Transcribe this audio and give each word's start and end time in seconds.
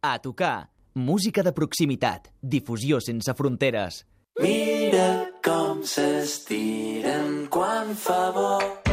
A 0.00 0.20
tocar. 0.20 0.70
Música 0.94 1.42
de 1.42 1.50
proximitat. 1.52 2.28
Difusió 2.40 3.00
sense 3.02 3.34
fronteres. 3.34 4.04
Mira 4.38 5.26
com 5.42 5.82
s'estiren 5.82 7.48
quan 7.50 7.96
fa 7.98 8.28
bo. 8.30 8.87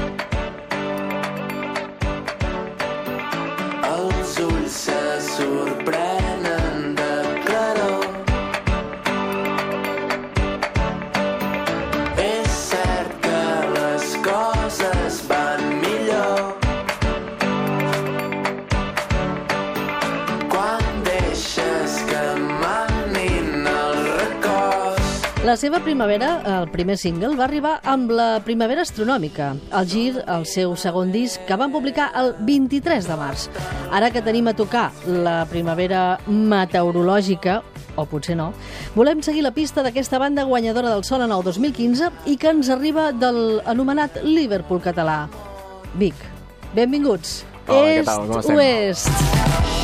La 25.56 25.60
seva 25.62 25.80
primavera, 25.80 26.42
el 26.52 26.66
primer 26.68 26.98
single, 27.00 27.38
va 27.40 27.46
arribar 27.46 27.78
amb 27.88 28.10
la 28.12 28.42
primavera 28.44 28.84
astronòmica, 28.84 29.54
el 29.80 29.86
Gir, 29.88 30.18
el 30.20 30.44
seu 30.52 30.74
segon 30.76 31.14
disc, 31.14 31.46
que 31.48 31.56
van 31.56 31.72
publicar 31.72 32.10
el 32.20 32.34
23 32.44 33.08
de 33.08 33.16
març. 33.16 33.46
Ara 33.88 34.10
que 34.12 34.20
tenim 34.26 34.50
a 34.52 34.54
tocar 34.60 34.90
la 35.08 35.38
primavera 35.48 36.18
meteorològica, 36.28 37.62
o 37.96 38.04
potser 38.04 38.36
no, 38.36 38.50
volem 39.00 39.24
seguir 39.24 39.46
la 39.48 39.54
pista 39.56 39.80
d'aquesta 39.80 40.20
banda 40.20 40.44
guanyadora 40.44 40.92
del 40.92 41.08
Sol 41.08 41.24
en 41.24 41.32
el 41.32 41.48
2015 41.48 42.12
i 42.28 42.36
que 42.36 42.52
ens 42.52 42.68
arriba 42.76 43.14
del 43.16 43.62
anomenat 43.64 44.26
Liverpool 44.28 44.84
català. 44.84 45.22
Vic, 45.96 46.20
benvinguts. 46.76 47.46
Hola, 47.70 47.80
què 47.80 47.98
Est, 48.02 48.12
tal? 48.12 48.28
Com 48.28 48.44
estem? 48.44 48.60
oest. 48.60 49.75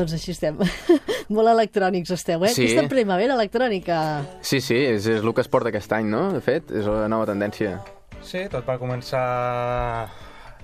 Doncs 0.00 0.16
així 0.16 0.32
estem. 0.32 0.56
Molt 1.36 1.52
electrònics 1.52 2.14
esteu, 2.16 2.42
eh? 2.48 2.54
Sí. 2.56 2.64
Aquesta 2.70 2.88
primavera 2.88 3.36
electrònica. 3.36 4.00
Sí, 4.40 4.62
sí, 4.64 4.78
és, 4.94 5.04
és 5.06 5.20
el 5.20 5.34
que 5.36 5.44
es 5.44 5.50
porta 5.52 5.68
aquest 5.70 5.92
any, 5.92 6.08
no? 6.08 6.30
De 6.32 6.40
fet, 6.44 6.72
és 6.72 6.88
la 6.88 7.06
nova 7.12 7.28
tendència. 7.28 7.76
Sí, 8.24 8.46
tot 8.52 8.64
va 8.68 8.78
començar 8.80 9.24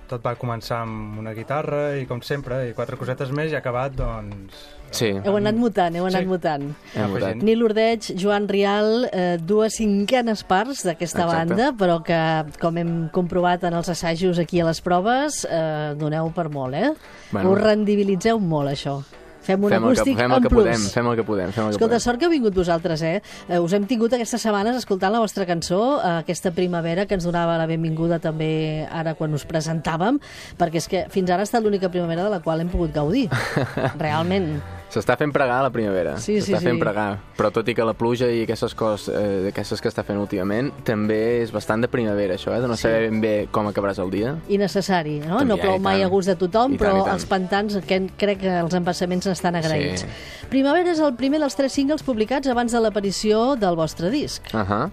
tot 0.06 0.22
va 0.22 0.36
començar 0.38 0.84
amb 0.84 1.18
una 1.18 1.32
guitarra 1.34 1.96
i 1.98 2.04
com 2.06 2.20
sempre, 2.22 2.60
i 2.70 2.74
quatre 2.76 2.94
cosetes 2.98 3.32
més 3.34 3.50
i 3.50 3.56
ha 3.56 3.62
acabat, 3.62 3.96
doncs... 3.98 4.60
Sí, 4.94 5.08
Heu 5.18 5.34
anat 5.34 5.56
mutant, 5.58 5.96
heu 5.98 6.04
anat 6.06 6.22
Sí. 6.22 6.28
mutant. 6.30 6.62
hem 6.94 7.10
votat. 7.10 7.24
afegint. 7.24 7.42
Nil 7.42 7.64
Ordeig, 7.66 8.06
Joan 8.22 8.46
Rial, 8.48 9.08
eh, 9.10 9.36
dues 9.42 9.74
cinquenes 9.80 10.44
parts 10.46 10.84
d'aquesta 10.86 11.26
banda, 11.26 11.72
però 11.74 11.98
que, 12.06 12.20
com 12.62 12.78
hem 12.78 13.08
comprovat 13.10 13.64
en 13.66 13.74
els 13.74 13.90
assajos 13.90 14.38
aquí 14.38 14.60
a 14.62 14.68
les 14.70 14.80
proves, 14.80 15.44
eh, 15.50 15.94
doneu 15.98 16.30
per 16.32 16.48
molt, 16.54 16.78
eh? 16.78 16.92
Bueno. 17.32 17.50
Ho 17.50 17.54
rendibilitzeu 17.58 18.38
molt, 18.38 18.70
això. 18.70 19.00
Fem 19.46 19.62
un 19.62 19.70
Fem 19.70 19.84
el, 19.84 19.92
que, 19.94 20.00
acústic 20.00 20.18
fem 20.18 20.30
el 20.32 20.36
en 20.36 20.42
que 20.42 20.50
plus. 20.50 20.64
podem, 20.64 20.86
fem 20.90 21.06
el 21.12 21.16
que 21.20 21.24
podem, 21.26 21.52
fem 21.54 21.64
el 21.64 21.70
que 21.70 21.76
Escolta, 21.76 21.94
podem. 21.94 22.04
sort 22.06 22.18
que 22.18 22.26
heu 22.26 22.32
vingut 22.32 22.54
vosaltres, 22.58 23.02
eh? 23.06 23.20
eh? 23.48 23.60
Us 23.62 23.72
hem 23.78 23.86
tingut 23.86 24.12
aquestes 24.18 24.42
setmanes 24.42 24.76
escoltant 24.80 25.14
la 25.14 25.20
vostra 25.22 25.46
cançó, 25.46 25.80
eh, 26.02 26.14
aquesta 26.24 26.50
primavera 26.56 27.06
que 27.06 27.14
ens 27.14 27.24
donava 27.28 27.56
la 27.60 27.66
benvinguda 27.70 28.18
també 28.18 28.86
ara 28.90 29.14
quan 29.14 29.32
us 29.38 29.46
presentàvem, 29.46 30.18
perquè 30.58 30.82
és 30.82 30.88
que 30.90 31.04
fins 31.14 31.30
ara 31.30 31.46
ha 31.46 31.48
estat 31.48 31.62
l'única 31.62 31.88
primavera 31.94 32.24
de 32.26 32.30
la 32.34 32.40
qual 32.42 32.60
hem 32.60 32.68
pogut 32.72 32.92
gaudir. 32.92 33.28
Realment. 34.02 34.58
S'està 34.92 35.16
fent 35.18 35.32
pregar 35.34 35.58
la 35.64 35.70
primavera. 35.74 36.16
Sí, 36.22 36.38
sí, 36.40 36.52
S'està 36.52 36.60
fent 36.62 36.78
sí. 36.78 36.82
pregar. 36.82 37.06
Però 37.36 37.50
tot 37.52 37.68
i 37.68 37.74
que 37.76 37.84
la 37.84 37.94
pluja 37.98 38.28
i 38.32 38.44
aquestes 38.46 38.74
coses 38.78 39.08
eh, 39.12 39.48
aquestes 39.50 39.82
que 39.82 39.90
està 39.90 40.04
fent 40.06 40.20
últimament, 40.22 40.70
també 40.86 41.42
és 41.42 41.52
bastant 41.54 41.82
de 41.82 41.90
primavera, 41.92 42.38
això, 42.38 42.54
eh? 42.54 42.60
De 42.62 42.70
no 42.70 42.76
saber 42.80 43.10
ben 43.10 43.20
bé 43.20 43.34
com 43.52 43.68
acabaràs 43.70 43.98
el 44.02 44.12
dia. 44.14 44.36
I 44.48 44.58
necessari, 44.62 45.18
no? 45.24 45.40
També, 45.40 45.50
no 45.54 45.58
plou 45.60 45.78
mai 45.82 46.00
tant. 46.00 46.06
a 46.06 46.12
gust 46.12 46.32
de 46.32 46.36
tothom, 46.40 46.76
I 46.76 46.78
tant, 46.78 46.84
però 46.84 47.00
i 47.00 47.04
tant. 47.04 47.14
els 47.14 47.26
pantans 47.26 47.78
que, 47.86 48.00
crec 48.16 48.40
que 48.44 48.54
els 48.62 48.78
embassaments 48.78 49.26
n'estan 49.26 49.58
agraïts. 49.58 50.06
Sí. 50.06 50.46
Primavera 50.52 50.94
és 50.94 51.02
el 51.02 51.16
primer 51.18 51.42
dels 51.42 51.58
tres 51.58 51.74
singles 51.74 52.06
publicats 52.06 52.48
abans 52.48 52.72
de 52.72 52.80
l'aparició 52.80 53.56
del 53.60 53.76
vostre 53.76 54.10
disc. 54.14 54.42
Uh 54.54 54.62
-huh. 54.62 54.90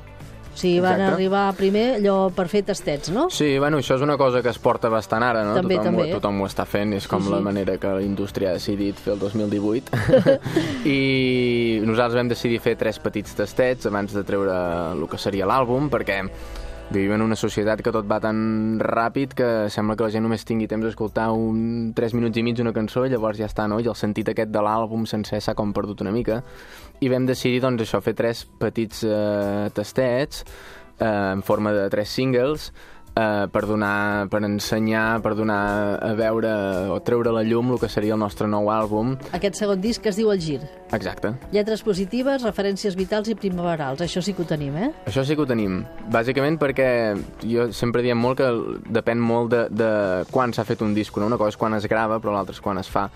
O 0.54 0.58
sigui, 0.58 0.80
van 0.80 0.94
Exacte. 1.00 1.14
arribar 1.16 1.44
primer 1.58 1.96
allò 1.98 2.30
per 2.32 2.46
fer 2.48 2.62
tastets, 2.64 3.10
no? 3.12 3.26
Sí, 3.34 3.58
bueno, 3.58 3.80
això 3.82 3.96
és 3.98 4.04
una 4.06 4.18
cosa 4.22 4.44
que 4.46 4.50
es 4.54 4.60
porta 4.62 4.88
bastant 4.94 5.24
ara, 5.26 5.42
no? 5.44 5.56
També, 5.58 5.76
tothom, 5.80 5.88
també. 5.96 6.04
Ho, 6.12 6.20
tothom 6.20 6.42
ho 6.42 6.46
està 6.48 6.66
fent, 6.70 6.94
és 6.94 7.08
com 7.10 7.24
Sí, 7.26 7.32
la 7.34 7.40
sí. 7.42 7.44
manera 7.44 7.78
que 7.82 7.88
la 7.88 8.02
indústria 8.06 8.52
ha 8.52 8.54
decidit 8.54 8.96
fer 9.02 9.14
el 9.16 9.20
2018. 9.20 9.92
I 10.86 11.80
nosaltres 11.88 12.20
vam 12.22 12.30
decidir 12.30 12.60
fer 12.64 12.76
tres 12.80 13.00
petits 13.02 13.34
tastets 13.38 13.88
abans 13.90 14.14
de 14.14 14.24
treure 14.24 14.54
el 14.94 15.08
que 15.10 15.18
seria 15.18 15.48
l'àlbum, 15.50 15.90
perquè 15.90 16.22
vivim 16.94 17.16
en 17.16 17.24
una 17.26 17.36
societat 17.36 17.82
que 17.84 17.92
tot 17.92 18.06
va 18.10 18.20
tan 18.24 18.80
ràpid 18.80 19.34
que 19.38 19.50
sembla 19.74 19.98
que 19.98 20.06
la 20.06 20.14
gent 20.14 20.24
només 20.24 20.46
tingui 20.48 20.70
temps 20.70 20.86
d'escoltar 20.86 21.32
un 21.34 21.92
3 21.98 22.16
minuts 22.16 22.38
i 22.38 22.44
mig 22.46 22.62
una 22.62 22.74
cançó 22.76 23.04
i 23.06 23.12
llavors 23.12 23.42
ja 23.42 23.50
està, 23.50 23.66
no? 23.68 23.82
I 23.82 23.90
el 23.90 23.98
sentit 23.98 24.30
aquest 24.30 24.54
de 24.54 24.62
l'àlbum 24.64 25.08
sencer 25.10 25.42
s'ha 25.42 25.58
com 25.58 25.74
perdut 25.74 26.06
una 26.06 26.14
mica. 26.16 26.42
I 27.02 27.10
vam 27.12 27.26
decidir, 27.28 27.64
doncs, 27.66 27.84
això, 27.84 28.00
fer 28.06 28.14
tres 28.16 28.46
petits 28.62 29.04
eh, 29.04 29.70
tastets 29.74 30.46
eh, 31.00 31.34
en 31.34 31.44
forma 31.44 31.74
de 31.74 31.90
tres 31.90 32.14
singles 32.14 32.72
eh, 33.16 33.48
per 33.52 33.66
donar, 33.68 34.28
per 34.30 34.44
ensenyar, 34.46 35.22
per 35.24 35.34
donar 35.38 36.00
a 36.02 36.14
veure 36.18 36.54
o 36.94 37.00
treure 37.06 37.32
a 37.32 37.36
la 37.38 37.44
llum 37.46 37.74
el 37.74 37.82
que 37.82 37.90
seria 37.92 38.16
el 38.18 38.22
nostre 38.22 38.48
nou 38.50 38.70
àlbum. 38.74 39.16
Aquest 39.36 39.60
segon 39.62 39.82
disc 39.84 40.06
es 40.10 40.18
diu 40.20 40.32
El 40.34 40.42
Gir. 40.42 40.62
Exacte. 40.94 41.34
Lletres 41.54 41.84
positives, 41.86 42.44
referències 42.46 42.98
vitals 42.98 43.30
i 43.32 43.38
primaverals. 43.38 44.04
Això 44.06 44.22
sí 44.22 44.34
que 44.34 44.44
ho 44.44 44.50
tenim, 44.50 44.76
eh? 44.78 44.92
Això 45.10 45.26
sí 45.26 45.38
que 45.38 45.46
ho 45.46 45.50
tenim. 45.50 45.82
Bàsicament 46.14 46.60
perquè 46.62 46.90
jo 47.42 47.70
sempre 47.74 48.04
diem 48.06 48.20
molt 48.20 48.42
que 48.42 48.52
depèn 48.94 49.22
molt 49.22 49.54
de, 49.54 49.64
de 49.74 49.92
quan 50.32 50.54
s'ha 50.54 50.68
fet 50.68 50.84
un 50.86 50.94
disc. 50.94 51.18
No? 51.18 51.30
Una 51.32 51.40
cosa 51.42 51.56
és 51.56 51.60
quan 51.60 51.74
es 51.78 51.90
grava, 51.90 52.20
però 52.22 52.36
l'altra 52.36 52.56
és 52.56 52.62
quan 52.62 52.82
es 52.82 52.92
fa. 52.92 53.10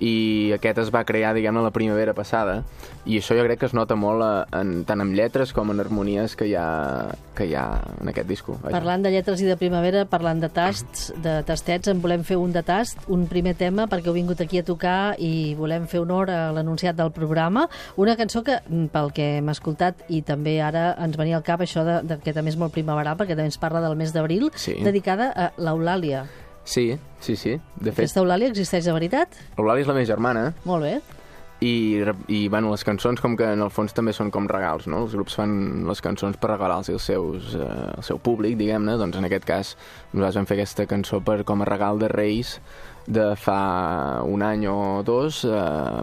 I 0.00 0.52
aquest 0.56 0.78
es 0.80 0.90
va 0.94 1.04
crear, 1.04 1.34
diguem-ne, 1.36 1.60
la 1.62 1.70
primavera 1.70 2.14
passada. 2.16 2.62
I 3.04 3.18
això 3.20 3.36
jo 3.36 3.44
crec 3.44 3.60
que 3.60 3.66
es 3.68 3.74
nota 3.76 3.96
molt 3.96 4.24
a, 4.24 4.46
en, 4.60 4.84
tant 4.88 5.00
en 5.04 5.12
lletres 5.16 5.52
com 5.52 5.70
en 5.70 5.80
harmonies 5.80 6.36
que 6.36 6.48
hi 6.48 6.54
ha, 6.56 7.12
que 7.36 7.46
hi 7.50 7.54
ha 7.54 7.66
en 8.00 8.08
aquest 8.08 8.28
disco. 8.28 8.56
Vaja. 8.62 8.72
Parlant 8.72 9.04
de 9.04 9.12
lletres 9.12 9.40
i 9.44 9.48
de 9.48 9.56
primavera, 9.60 10.06
parlant 10.08 10.40
de 10.40 10.48
tasts, 10.48 11.10
de 11.22 11.42
tastets, 11.48 11.92
en 11.92 12.00
volem 12.00 12.24
fer 12.24 12.38
un 12.40 12.52
de 12.52 12.62
tast, 12.64 13.04
un 13.12 13.26
primer 13.28 13.54
tema, 13.60 13.86
perquè 13.92 14.08
heu 14.08 14.16
vingut 14.16 14.40
aquí 14.40 14.60
a 14.60 14.64
tocar 14.64 15.14
i 15.20 15.54
volem 15.58 15.86
fer 15.90 16.00
honor 16.00 16.32
a 16.32 16.40
l'anunciat 16.56 16.96
del 16.96 17.12
programa. 17.12 17.68
Una 18.00 18.16
cançó 18.16 18.42
que, 18.42 18.60
mm, 18.66 18.86
pel 18.92 19.12
que 19.12 19.36
hem 19.38 19.48
escoltat, 19.52 20.04
i 20.08 20.22
també 20.22 20.60
ara 20.64 20.94
ens 20.98 21.16
venia 21.16 21.36
al 21.36 21.44
cap 21.44 21.60
això 21.60 21.84
de, 21.84 22.00
de 22.08 22.18
que 22.24 22.32
també 22.32 22.50
és 22.50 22.56
molt 22.56 22.72
primaveral, 22.72 23.16
perquè 23.20 23.36
també 23.36 23.50
ens 23.52 23.58
parla 23.60 23.80
del 23.84 23.96
mes 23.96 24.12
d'abril, 24.16 24.50
Sí. 24.56 24.78
dedicada 24.82 25.32
a 25.36 25.52
l'Eulàlia. 25.60 26.24
Sí, 26.70 26.84
sí, 27.18 27.34
sí. 27.34 27.56
De 27.80 27.90
fet, 27.90 28.04
Aquesta 28.04 28.20
Eulàlia 28.22 28.50
existeix 28.52 28.84
de 28.86 28.92
veritat? 28.94 29.34
l'Eulàlia 29.58 29.82
és 29.82 29.88
la 29.90 29.96
meva 29.96 30.06
germana 30.06 30.44
Molt 30.68 30.86
bé. 30.86 30.92
i, 31.66 31.72
i 32.32 32.44
bueno, 32.48 32.70
les 32.70 32.84
cançons 32.86 33.20
com 33.20 33.34
que 33.36 33.48
en 33.56 33.60
el 33.64 33.72
fons 33.74 33.92
també 33.92 34.14
són 34.16 34.30
com 34.32 34.46
regals, 34.48 34.86
no? 34.88 35.02
Els 35.04 35.16
grups 35.18 35.34
fan 35.36 35.82
les 35.88 36.00
cançons 36.00 36.38
per 36.40 36.52
regalar-los 36.54 36.88
als 36.94 37.08
seus, 37.10 37.50
eh, 37.58 37.66
al 37.98 38.06
seu 38.06 38.20
públic, 38.22 38.54
diguem-ne, 38.56 38.94
doncs 39.02 39.18
en 39.18 39.26
aquest 39.28 39.44
cas 39.50 39.74
nosaltres 40.14 40.38
vam 40.40 40.48
fer 40.48 40.60
aquesta 40.60 40.86
cançó 40.88 41.20
per, 41.26 41.40
com 41.44 41.60
a 41.60 41.68
regal 41.68 41.98
de 42.00 42.08
Reis 42.08 42.54
de 43.10 43.32
fa 43.34 44.22
un 44.28 44.42
any 44.46 44.66
o 44.70 45.02
dos 45.02 45.42
eh, 45.44 45.52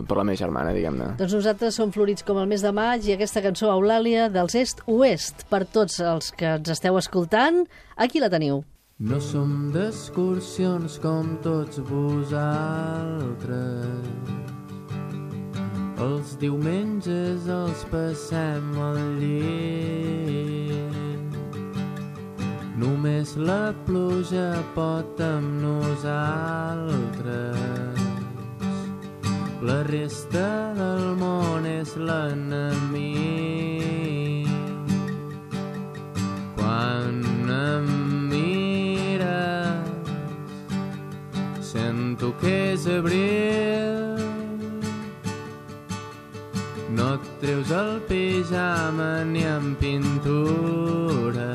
per 0.06 0.18
la 0.20 0.26
meva 0.28 0.38
germana, 0.44 0.76
diguem-ne. 0.76 1.14
Doncs 1.22 1.38
nosaltres 1.40 1.80
som 1.80 1.94
florits 1.96 2.26
com 2.28 2.38
el 2.44 2.50
mes 2.52 2.62
de 2.66 2.74
maig 2.76 3.08
i 3.08 3.16
aquesta 3.16 3.42
cançó 3.46 3.72
Eulàlia 3.72 4.28
dels 4.34 4.54
Est-Oest 4.60 5.48
per 5.50 5.64
tots 5.66 6.02
els 6.04 6.34
que 6.36 6.58
ens 6.60 6.70
esteu 6.76 6.98
escoltant, 7.00 7.64
aquí 7.96 8.20
la 8.20 8.30
teniu. 8.30 8.66
No 9.00 9.20
som 9.22 9.70
d'excursions 9.70 10.98
com 10.98 11.38
tots 11.46 11.78
vosaltres. 11.86 13.38
Els 16.02 16.34
diumenges 16.42 17.46
els 17.46 17.84
passem 17.92 18.74
al 18.82 18.98
llit. 19.20 20.90
Només 22.82 23.38
la 23.38 23.70
pluja 23.86 24.66
pot 24.74 25.22
amb 25.22 25.62
nosaltres. 25.62 27.14
La 29.62 29.84
resta 29.92 30.74
del 30.74 31.14
món 31.22 31.70
és 31.70 31.94
l'enemic. 32.02 33.38
Quan 36.58 37.22
em 37.46 37.97
Sento 41.68 42.32
que 42.40 42.72
és 42.74 42.88
abril. 42.88 44.16
No 46.96 47.16
et 47.18 47.26
treus 47.42 47.72
el 47.76 48.00
pijama 48.08 49.28
ni 49.28 49.44
amb 49.44 49.76
pintura. 49.76 51.52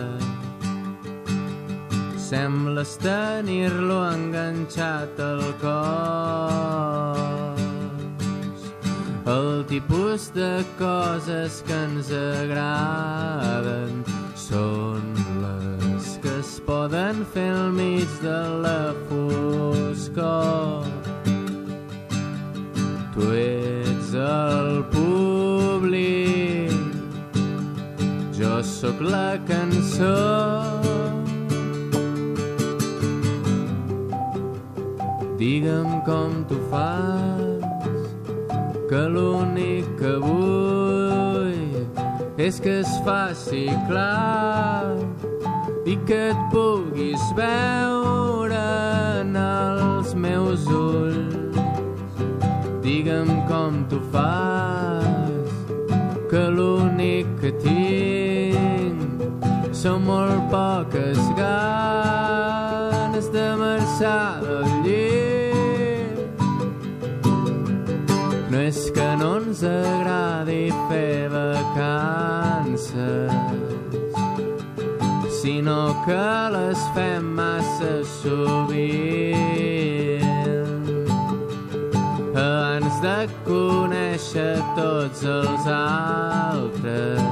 Sembles 2.20 3.00
tenir-lo 3.00 4.04
enganxat 4.10 5.16
al 5.16 5.40
cos. 5.64 5.72
El 9.32 9.64
tipus 9.72 10.28
de 10.36 10.60
coses 10.76 11.64
que 11.64 11.72
ens 11.88 12.12
agraden 12.12 14.04
són 14.36 15.00
les 15.40 16.20
que 16.20 16.36
es 16.44 16.60
poden 16.68 17.24
fer 17.32 17.48
al 17.48 17.72
mig 17.72 18.08
de 18.20 18.40
la 18.60 18.92
cor. 20.14 20.84
Tu 23.14 23.22
ets 23.36 24.14
el 24.14 24.84
públic, 24.92 26.72
jo 28.38 28.62
sóc 28.62 29.00
la 29.00 29.38
cançó. 29.48 30.16
Digue'm 35.38 36.00
com 36.06 36.44
tu 36.48 36.56
fas, 36.70 37.64
que 38.88 39.02
l'únic 39.14 39.88
que 39.98 40.14
vull 40.22 41.62
és 42.38 42.60
que 42.60 42.80
es 42.80 42.92
faci 43.04 43.66
clar 43.88 44.96
i 45.92 45.96
que 46.08 46.30
et 46.30 46.38
puguis 46.52 47.22
veure 47.36 48.60
en 49.20 49.36
els 49.36 50.14
meus 50.14 50.62
ulls. 50.72 51.56
Digue'm 52.84 53.30
com 53.48 53.72
tu 53.90 53.98
fas, 54.12 55.50
que 56.30 56.44
l'únic 56.56 57.26
que 57.42 57.50
tinc 57.64 58.98
són 59.82 59.98
molt 60.06 60.42
poques 60.54 61.20
ganes 61.36 63.26
de 63.36 63.46
marxar 63.60 64.40
del 64.46 64.66
llit. 64.86 66.18
No 68.48 68.58
és 68.62 68.80
que 68.96 69.08
no 69.20 69.30
ens 69.42 69.60
agradi 69.66 70.64
fer 70.88 71.28
vacances, 71.36 72.92
sinó 75.42 75.96
que 76.04 76.50
les 76.56 76.78
fem 76.94 77.24
massa 77.34 78.04
sovint. 78.22 79.42
Abans 82.36 83.00
de 83.02 83.26
conèixer 83.48 84.54
tots 84.78 85.26
els 85.26 85.66
altres, 85.74 87.26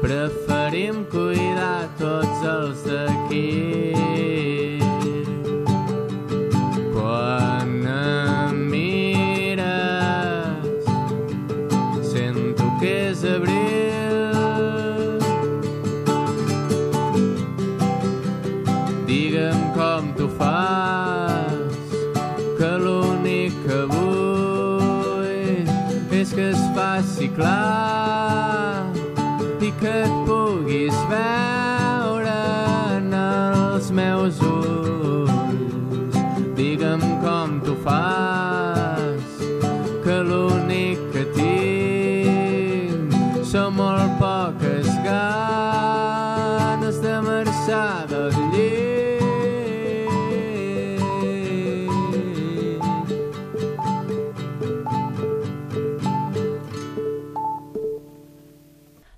preferim 0.00 1.04
cuidar 1.12 1.84
tots 2.00 2.48
els 2.56 2.88
d'aquí. 2.88 4.15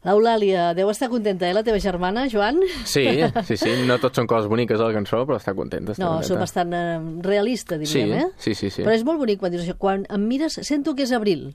L'Eulàlia 0.08 0.70
deu 0.72 0.88
estar 0.88 1.10
contenta, 1.12 1.44
eh, 1.50 1.52
la 1.52 1.62
teva 1.66 1.76
germana, 1.84 2.24
Joan? 2.32 2.62
Sí, 2.88 3.04
sí, 3.48 3.58
sí. 3.60 3.74
No 3.86 3.98
tot 4.00 4.16
són 4.16 4.26
coses 4.30 4.48
boniques 4.48 4.80
a 4.80 4.88
la 4.88 4.96
cançó, 4.96 5.20
però 5.28 5.36
està 5.36 5.52
contenta. 5.54 5.92
Està 5.92 6.04
No, 6.06 6.14
contenta. 6.22 6.40
bastant 6.46 6.72
eh, 6.72 6.98
realista, 7.28 7.76
Sí, 7.82 7.84
diríem, 8.00 8.16
eh? 8.22 8.26
sí, 8.40 8.54
sí, 8.56 8.70
sí. 8.72 8.82
Però 8.88 8.96
és 8.96 9.04
molt 9.04 9.20
bonic 9.20 9.38
quan 9.44 9.52
dius 9.52 9.66
això. 9.68 9.76
Quan 9.76 10.06
em 10.08 10.24
mires, 10.30 10.56
sento 10.64 10.96
que 10.96 11.04
és 11.04 11.12
abril. 11.12 11.50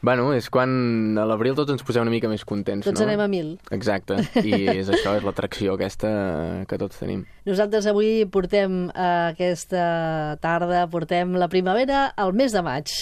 Bueno, 0.00 0.28
és 0.32 0.46
quan 0.48 1.18
a 1.18 1.24
l'abril 1.26 1.56
tots 1.58 1.72
ens 1.74 1.82
posem 1.82 2.04
una 2.04 2.12
mica 2.12 2.28
més 2.30 2.44
contents, 2.46 2.84
Tots 2.86 3.00
no? 3.02 3.06
anem 3.08 3.18
a 3.20 3.26
mil. 3.26 3.48
Exacte, 3.74 4.14
i 4.46 4.52
és 4.78 4.86
això, 4.94 5.16
és 5.18 5.24
l'atracció 5.26 5.74
aquesta 5.74 6.64
que 6.70 6.78
tots 6.78 7.00
tenim. 7.02 7.24
Nosaltres 7.50 7.88
avui 7.90 8.22
portem 8.30 8.84
eh, 8.94 9.08
aquesta 9.34 10.36
tarda, 10.40 10.84
portem 10.86 11.34
la 11.34 11.48
primavera 11.50 12.06
al 12.14 12.30
mes 12.32 12.54
de 12.54 12.62
maig. 12.62 12.94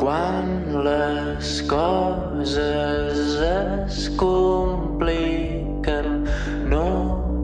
Quan 0.00 0.82
les 0.84 1.62
coses 1.70 3.36
es 3.46 4.02
compliquen, 4.20 6.26
no 6.72 6.88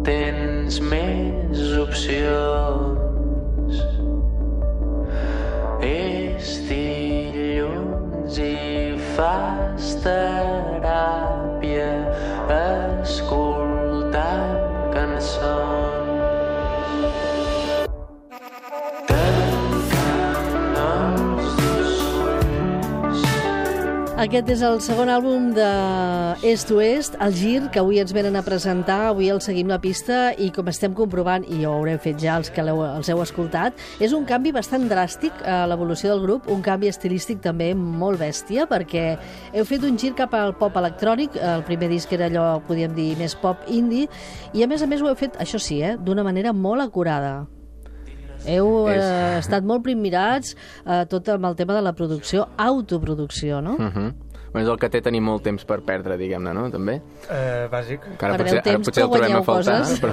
tens 0.06 0.80
més 0.92 1.62
opcions. 1.80 3.80
És 5.92 6.52
dilluns 6.68 8.38
i 8.42 8.52
fas 9.16 9.96
teràpia 10.04 10.31
Aquest 24.22 24.50
és 24.52 24.60
el 24.62 24.76
segon 24.84 25.08
àlbum 25.10 25.48
de 25.56 25.64
Est 26.46 26.68
to 26.70 26.76
Est, 26.84 27.16
el 27.24 27.32
Gir, 27.34 27.64
que 27.74 27.80
avui 27.80 27.96
ens 27.98 28.12
venen 28.14 28.36
a 28.38 28.42
presentar. 28.46 29.08
Avui 29.08 29.26
el 29.32 29.40
seguim 29.42 29.66
la 29.72 29.80
pista 29.82 30.28
i 30.38 30.52
com 30.54 30.68
estem 30.70 30.92
comprovant, 30.94 31.42
i 31.50 31.64
ho 31.66 31.72
haurem 31.72 31.98
fet 31.98 32.20
ja 32.22 32.36
els 32.38 32.52
que 32.54 32.62
l'heu- 32.62 32.84
els 32.84 33.08
heu 33.10 33.18
escoltat, 33.24 33.74
és 33.98 34.12
un 34.14 34.22
canvi 34.24 34.52
bastant 34.54 34.86
dràstic 34.88 35.42
a 35.42 35.66
l'evolució 35.66 36.12
del 36.12 36.22
grup, 36.22 36.46
un 36.46 36.62
canvi 36.62 36.86
estilístic 36.86 37.40
també 37.42 37.74
molt 37.74 38.20
bèstia, 38.20 38.68
perquè 38.70 39.18
heu 39.52 39.64
fet 39.64 39.82
un 39.82 39.98
gir 39.98 40.14
cap 40.14 40.32
al 40.34 40.54
pop 40.54 40.76
electrònic, 40.76 41.34
el 41.34 41.64
primer 41.64 41.88
disc 41.90 42.12
era 42.12 42.30
allò, 42.30 42.60
podríem 42.62 42.94
dir, 42.94 43.16
més 43.18 43.34
pop 43.34 43.56
indie, 43.66 44.06
i 44.54 44.62
a 44.62 44.68
més 44.68 44.82
a 44.82 44.86
més 44.86 45.02
ho 45.02 45.08
heu 45.08 45.16
fet, 45.16 45.34
això 45.38 45.58
sí, 45.58 45.82
eh, 45.82 45.96
d'una 45.98 46.22
manera 46.22 46.52
molt 46.52 46.80
acurada. 46.80 47.48
Heu 48.46 48.88
eh, 48.88 48.96
És- 48.96 49.46
estat 49.46 49.64
molt 49.64 49.82
primmirats 49.82 50.56
eh, 50.86 51.04
tot 51.08 51.28
amb 51.28 51.44
el 51.46 51.56
tema 51.56 51.74
de 51.74 51.82
la 51.82 51.92
producció, 51.92 52.48
autoproducció, 52.58 53.60
no? 53.62 53.72
Uh 53.78 53.90
-huh. 53.92 54.12
Bueno, 54.52 54.68
és 54.68 54.72
el 54.72 54.78
que 54.78 54.88
té 54.90 55.00
tenir 55.00 55.22
molt 55.24 55.42
temps 55.42 55.64
per 55.64 55.78
perdre, 55.80 56.18
diguem-ne, 56.18 56.52
no? 56.52 56.66
També. 56.70 57.00
Eh, 57.30 57.68
bàsic. 57.72 58.00
Que 58.18 58.26
ara 58.26 58.36
Perdeu 58.36 58.58
potser, 58.58 58.74
ara 58.74 58.82
potser 58.84 59.04
el 59.04 59.10
trobem 59.10 59.36
a 59.36 59.42
faltar, 59.42 59.78
coses. 59.80 60.02
però... 60.02 60.12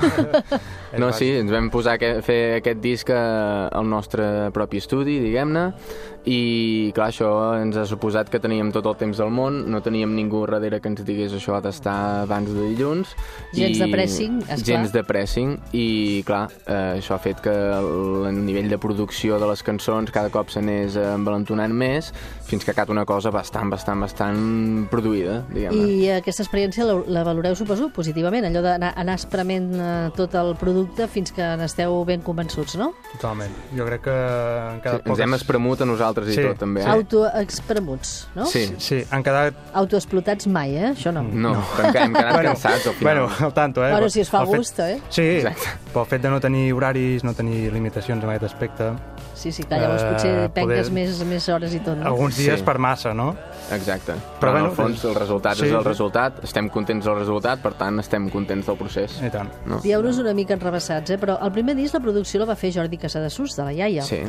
És 0.94 1.00
No, 1.00 1.12
sí, 1.12 1.28
ens 1.36 1.52
vam 1.52 1.70
posar 1.70 1.98
a 2.02 2.22
fer 2.22 2.56
aquest 2.62 2.80
disc 2.80 3.10
eh, 3.10 3.16
al 3.16 3.90
nostre 3.90 4.50
propi 4.56 4.78
estudi, 4.78 5.20
diguem-ne, 5.20 5.74
i 6.26 6.92
clar, 6.96 7.10
això 7.14 7.30
ens 7.60 7.78
ha 7.80 7.86
suposat 7.88 8.30
que 8.30 8.42
teníem 8.44 8.72
tot 8.76 8.86
el 8.90 8.98
temps 9.00 9.20
del 9.22 9.32
món, 9.34 9.62
no 9.72 9.80
teníem 9.86 10.12
ningú 10.18 10.44
darrere 10.50 10.82
que 10.84 10.92
ens 10.92 11.04
digués 11.08 11.34
això 11.34 11.56
ha 11.56 11.62
d'estar 11.64 12.26
abans 12.26 12.52
de 12.52 12.66
dilluns. 12.74 13.14
Gens 13.56 13.78
i... 13.78 13.80
de 13.80 13.88
pressing, 13.92 14.40
esclar. 14.44 14.66
Gens 14.68 14.94
de 14.94 15.04
pressing, 15.08 15.56
i 15.72 15.86
clar, 16.28 16.50
eh, 16.66 17.00
això 17.00 17.16
ha 17.16 17.22
fet 17.24 17.40
que 17.46 17.54
el, 17.54 18.28
el 18.30 18.42
nivell 18.46 18.70
de 18.70 18.80
producció 18.82 19.40
de 19.40 19.48
les 19.50 19.64
cançons 19.64 20.12
cada 20.12 20.30
cop 20.34 20.52
s'anés 20.52 20.98
envalentonant 21.00 21.72
més, 21.74 22.12
fins 22.50 22.66
que 22.66 22.74
ha 22.74 22.76
quedat 22.76 22.92
una 22.92 23.06
cosa 23.08 23.32
bastant, 23.32 23.72
bastant, 23.72 24.04
bastant 24.04 24.44
produïda, 24.92 25.40
diguem-ne. 25.54 25.88
I 26.04 26.12
aquesta 26.18 26.44
experiència 26.44 26.86
la, 26.90 27.00
la 27.08 27.24
valoreu, 27.28 27.56
suposo, 27.56 27.90
positivament, 27.96 28.46
allò 28.50 28.64
d'anar 28.66 28.92
anar 29.00 29.16
esprement 29.20 29.72
eh, 29.80 29.90
tot 30.18 30.36
el 30.36 30.54
producte 30.60 31.08
fins 31.08 31.32
que 31.36 31.48
n'esteu 31.62 32.02
ben 32.10 32.22
convençuts, 32.26 32.76
no? 32.82 32.92
Totalment. 33.16 33.56
Jo 33.78 33.88
crec 33.88 34.04
que 34.10 34.16
han 34.20 34.80
Sí, 34.80 34.84
quedat 34.84 35.10
ens 35.10 35.24
hem 35.26 35.38
espremut 35.40 35.82
a 35.82 35.86
nosaltres 35.88 36.09
Sí, 36.16 36.40
i 36.42 36.48
tot, 36.48 36.58
també. 36.60 36.82
sí. 36.82 36.88
Eh? 36.88 36.92
Autoexpremuts, 36.92 38.28
no? 38.36 38.46
Sí. 38.46 38.64
Sí, 38.78 39.04
han 39.12 39.24
quedat... 39.24 39.54
Autoexplotats 39.74 40.48
mai, 40.48 40.76
eh? 40.78 40.90
Això 40.94 41.12
no. 41.14 41.24
No, 41.24 41.54
no. 41.54 41.64
hem, 41.84 41.96
hem 41.96 42.14
quedat 42.14 42.42
cansats 42.50 42.88
al 42.88 42.94
final. 42.94 43.20
Bueno, 43.24 43.46
al 43.48 43.54
tanto, 43.54 43.86
eh? 43.86 43.92
Bueno, 43.92 44.10
si 44.10 44.22
es 44.22 44.30
fa 44.30 44.42
El 44.44 44.48
fet- 44.48 44.58
gust, 44.58 44.80
eh? 44.80 45.00
Sí, 45.10 45.22
Exacte. 45.40 45.70
pel 45.94 46.06
fet 46.06 46.22
de 46.22 46.30
no 46.30 46.40
tenir 46.40 46.72
horaris, 46.74 47.24
no 47.24 47.34
tenir 47.34 47.72
limitacions 47.74 48.24
en 48.24 48.30
aquest 48.30 48.44
aspecte, 48.54 48.92
Sí, 49.40 49.54
sí, 49.54 49.64
clar, 49.64 49.80
llavors 49.80 50.02
Eh, 50.04 50.08
potser 50.12 50.32
penques 50.52 50.90
poder- 50.90 50.92
més, 50.92 51.20
més 51.24 51.46
hores 51.48 51.72
i 51.74 51.80
tot, 51.80 51.96
no? 51.96 52.06
alguns 52.10 52.36
dies 52.36 52.60
Sí. 52.60 52.66
per 52.66 52.78
massa, 52.78 53.14
no? 53.14 53.30
Exacte. 53.72 54.12
Però 54.12 54.42
Però, 54.42 54.48
en 54.50 54.52
bueno, 54.52 54.70
el 54.72 54.76
fons 54.76 55.06
el 55.06 55.16
resultat 55.16 55.56
sí, 55.56 55.64
és 55.64 55.72
el 55.72 55.80
sí. 55.82 55.88
resultat, 55.88 56.44
estem 56.44 56.68
contents 56.68 57.06
del 57.06 57.16
resultat, 57.16 57.62
per 57.64 57.72
tant 57.80 57.98
estem 58.04 58.28
contents 58.30 58.66
del 58.68 58.76
procés. 58.76 59.16
I 59.24 59.30
tant. 59.30 59.48
No? 59.66 59.80
Dieu-nos 59.80 60.20
una 60.20 60.34
mica 60.34 60.54
enrebaçats, 60.56 61.12
eh? 61.12 61.18
Però 61.18 61.38
el 61.42 61.52
primer 61.54 61.74
disc 61.78 61.94
la 61.94 62.02
producció 62.02 62.42
la 62.42 62.48
va 62.52 62.56
fer 62.58 62.74
Jordi 62.74 62.98
Casadesús, 62.98 63.56
de 63.56 63.64
la 63.64 63.72
iaia. 63.72 64.02
Sí. 64.04 64.20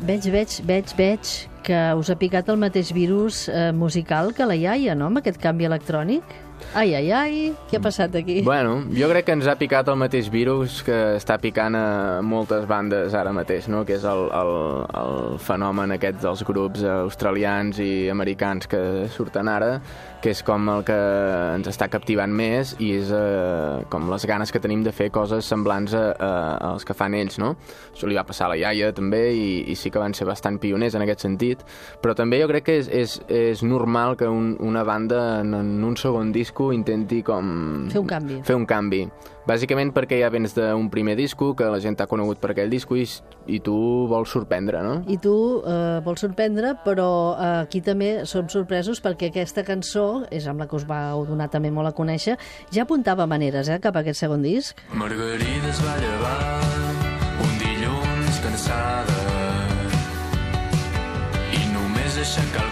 Veig, 0.00 0.24
veig, 0.32 0.54
veig, 0.64 0.92
veig 0.96 1.30
que 1.66 1.78
us 2.00 2.08
ha 2.08 2.14
picat 2.16 2.48
el 2.48 2.56
mateix 2.56 2.88
virus 2.96 3.42
eh, 3.52 3.68
musical 3.76 4.30
que 4.32 4.46
la 4.48 4.56
iaia, 4.56 4.94
no?, 4.96 5.10
amb 5.10 5.20
aquest 5.20 5.36
canvi 5.42 5.68
electrònic. 5.68 6.24
Ai, 6.70 6.94
ai, 6.94 7.08
ai, 7.10 7.38
què 7.66 7.80
ha 7.80 7.82
passat 7.82 8.14
aquí? 8.14 8.40
Bueno, 8.46 8.76
jo 8.94 9.08
crec 9.10 9.26
que 9.26 9.34
ens 9.34 9.48
ha 9.50 9.56
picat 9.58 9.88
el 9.90 9.96
mateix 9.98 10.28
virus 10.30 10.80
que 10.86 10.98
està 11.16 11.34
picant 11.42 11.74
a 11.74 12.20
moltes 12.22 12.68
bandes 12.70 13.16
ara 13.18 13.32
mateix, 13.34 13.66
no? 13.66 13.82
que 13.88 13.96
és 13.96 14.04
el, 14.06 14.22
el, 14.30 14.52
el 15.00 15.40
fenomen 15.42 15.96
aquest 15.96 16.20
dels 16.22 16.44
grups 16.46 16.84
australians 16.86 17.80
i 17.82 18.06
americans 18.12 18.70
que 18.70 18.80
surten 19.10 19.50
ara, 19.50 19.80
que 20.22 20.30
és 20.30 20.44
com 20.46 20.68
el 20.70 20.84
que 20.86 20.96
ens 21.56 21.66
està 21.70 21.88
captivant 21.90 22.30
més 22.30 22.74
i 22.78 22.92
és 22.98 23.10
eh, 23.16 23.82
com 23.90 24.06
les 24.12 24.26
ganes 24.28 24.52
que 24.52 24.60
tenim 24.62 24.84
de 24.84 24.92
fer 24.94 25.08
coses 25.10 25.48
semblants 25.48 25.96
a, 25.96 26.04
a, 26.12 26.30
als 26.70 26.86
que 26.86 26.94
fan 26.94 27.16
ells, 27.18 27.40
no? 27.40 27.54
Això 27.90 28.06
li 28.06 28.18
va 28.18 28.26
passar 28.28 28.46
a 28.46 28.52
la 28.52 28.60
iaia 28.60 28.92
també 28.94 29.22
i, 29.32 29.48
i 29.72 29.76
sí 29.78 29.90
que 29.90 30.02
van 30.02 30.14
ser 30.14 30.28
bastant 30.28 30.60
pioners 30.60 30.94
en 30.94 31.06
aquest 31.06 31.24
sentit, 31.24 31.64
però 32.04 32.14
també 32.14 32.38
jo 32.42 32.50
crec 32.52 32.68
que 32.68 32.78
és, 32.82 32.90
és, 32.92 33.16
és 33.26 33.64
normal 33.66 34.14
que 34.20 34.28
un, 34.28 34.52
una 34.60 34.84
banda 34.84 35.40
en, 35.40 35.56
en 35.56 35.72
un 35.88 35.96
segon 35.98 36.34
disco 36.50 36.72
intenti 36.72 37.22
com... 37.22 37.88
Fer 37.90 38.00
un 38.00 38.06
canvi. 38.06 38.40
Fer 38.42 38.56
un 38.58 38.66
canvi. 38.66 39.04
Bàsicament 39.46 39.92
perquè 39.94 40.18
ja 40.20 40.28
vens 40.30 40.52
d'un 40.54 40.88
primer 40.90 41.14
disco, 41.16 41.54
que 41.56 41.68
la 41.70 41.78
gent 41.80 41.96
t'ha 41.96 42.08
conegut 42.10 42.40
per 42.42 42.50
aquell 42.52 42.70
disco 42.70 42.96
i, 42.98 43.06
i 43.46 43.60
tu 43.62 43.74
vols 44.10 44.30
sorprendre, 44.30 44.82
no? 44.82 45.00
I 45.10 45.16
tu 45.22 45.34
eh, 45.62 46.00
vols 46.04 46.20
sorprendre, 46.20 46.74
però 46.84 47.08
eh, 47.36 47.52
aquí 47.64 47.80
també 47.86 48.26
som 48.26 48.50
sorpresos 48.50 49.00
perquè 49.02 49.30
aquesta 49.30 49.64
cançó, 49.66 50.24
és 50.30 50.46
amb 50.50 50.60
la 50.60 50.68
que 50.68 50.76
us 50.76 50.86
vau 50.86 51.24
donar 51.28 51.48
també 51.50 51.70
molt 51.70 51.90
a 51.90 51.94
conèixer, 51.96 52.36
ja 52.74 52.84
apuntava 52.84 53.26
maneres 53.30 53.70
eh, 53.70 53.78
cap 53.82 53.96
a 53.96 54.04
aquest 54.04 54.20
segon 54.26 54.42
disc. 54.44 54.82
Margarida 54.92 55.70
es 55.70 55.82
va 55.86 55.96
llevar 56.02 56.40
un 57.46 57.54
dilluns 57.62 58.42
cansada 58.44 59.22
i 61.56 61.64
només 61.74 62.20
aixecar 62.20 62.69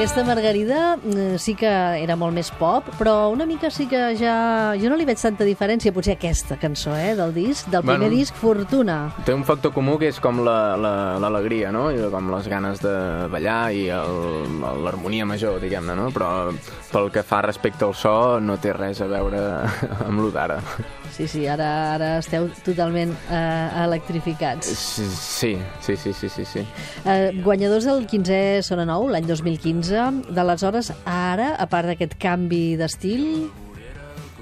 Aquesta 0.00 0.24
Margarida 0.24 0.96
eh, 1.14 1.36
sí 1.38 1.52
que 1.54 1.68
era 1.68 2.14
molt 2.16 2.32
més 2.32 2.48
pop, 2.56 2.86
però 2.96 3.28
una 3.28 3.44
mica 3.44 3.68
sí 3.70 3.84
que 3.86 4.14
ja... 4.16 4.72
Jo 4.80 4.88
no 4.88 4.96
li 4.96 5.04
veig 5.04 5.20
tanta 5.20 5.44
diferència, 5.44 5.92
potser 5.92 6.14
aquesta 6.16 6.56
cançó, 6.56 6.94
eh, 6.96 7.10
del 7.18 7.34
disc, 7.36 7.68
del 7.68 7.82
primer 7.84 8.06
Bueno. 8.08 8.16
disc, 8.16 8.32
Fortuna. 8.40 8.96
Té 9.28 9.34
un 9.36 9.44
factor 9.44 9.74
comú 9.76 9.98
que 10.00 10.08
és 10.08 10.18
com 10.18 10.40
la- 10.42 10.72
la- 10.80 11.18
l'alegria, 11.20 11.68
no? 11.70 11.90
I 11.92 12.00
com 12.10 12.30
les 12.32 12.48
ganes 12.48 12.80
de 12.80 12.94
ballar 13.28 13.74
i 13.76 13.84
l'harmonia 13.92 15.26
major, 15.28 15.60
diguem-ne, 15.60 15.94
no? 15.94 16.08
Però 16.16 16.48
pel 16.90 17.10
que 17.12 17.22
fa 17.22 17.42
respecte 17.44 17.84
al 17.84 17.92
so 17.94 18.40
no 18.40 18.56
té 18.56 18.72
res 18.72 19.02
a 19.04 19.06
veure 19.06 19.44
amb 20.08 20.16
lo 20.24 20.30
d'ara. 20.32 20.62
Sí, 21.10 21.26
sí, 21.28 21.42
ara, 21.50 21.66
ara 21.96 22.10
esteu 22.20 22.46
totalment 22.64 23.12
eh, 23.28 23.84
electrificats. 23.84 24.68
Sí, 24.70 25.56
sí, 25.82 25.96
sí, 25.96 26.12
sí, 26.14 26.28
sí, 26.30 26.44
sí. 26.46 26.62
Eh, 27.04 27.32
guanyadors 27.44 27.84
del 27.88 28.06
15è 28.08 28.60
Sona 28.64 28.86
Nou, 28.88 29.08
l'any 29.10 29.26
2015. 29.28 30.30
D'aleshores, 30.36 30.92
ara, 31.04 31.54
a 31.60 31.66
part 31.68 31.90
d'aquest 31.90 32.14
canvi 32.22 32.76
d'estil, 32.80 33.50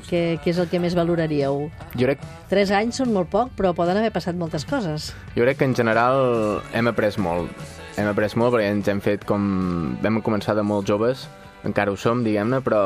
què, 0.08 0.38
què 0.44 0.52
és 0.54 0.60
el 0.62 0.68
que 0.70 0.78
més 0.80 0.94
valoraríeu? 0.96 1.66
Jo 1.98 2.06
crec, 2.08 2.22
Tres 2.48 2.70
anys 2.72 3.00
són 3.02 3.10
molt 3.12 3.28
poc, 3.32 3.50
però 3.58 3.75
poden 3.76 3.98
haver 4.00 4.12
passat 4.14 4.38
moltes 4.40 4.64
coses. 4.68 5.10
jo 5.34 5.42
crec 5.44 5.58
que 5.58 5.66
en 5.68 5.75
general 5.76 6.62
hem 6.72 6.88
après 6.88 7.18
molt. 7.18 7.50
Hem 7.98 8.06
après 8.08 8.37
molt 8.38 8.54
perquè 8.54 8.70
ens 8.70 8.88
hem 8.88 9.00
fet 9.04 9.25
com... 9.26 9.98
Vam 10.04 10.22
començar 10.22 10.54
de 10.54 10.62
molt 10.62 10.87
joves, 10.87 11.26
encara 11.66 11.90
ho 11.90 11.96
som, 11.98 12.22
diguem-ne, 12.25 12.60
però 12.62 12.80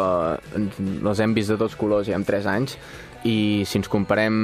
els 0.56 1.20
hem 1.20 1.34
vist 1.36 1.52
de 1.52 1.58
tots 1.60 1.76
colors 1.76 2.08
ja 2.08 2.16
amb 2.16 2.26
3 2.26 2.46
anys 2.48 2.78
i 3.24 3.62
si 3.68 3.78
ens 3.78 3.90
comparem 3.90 4.34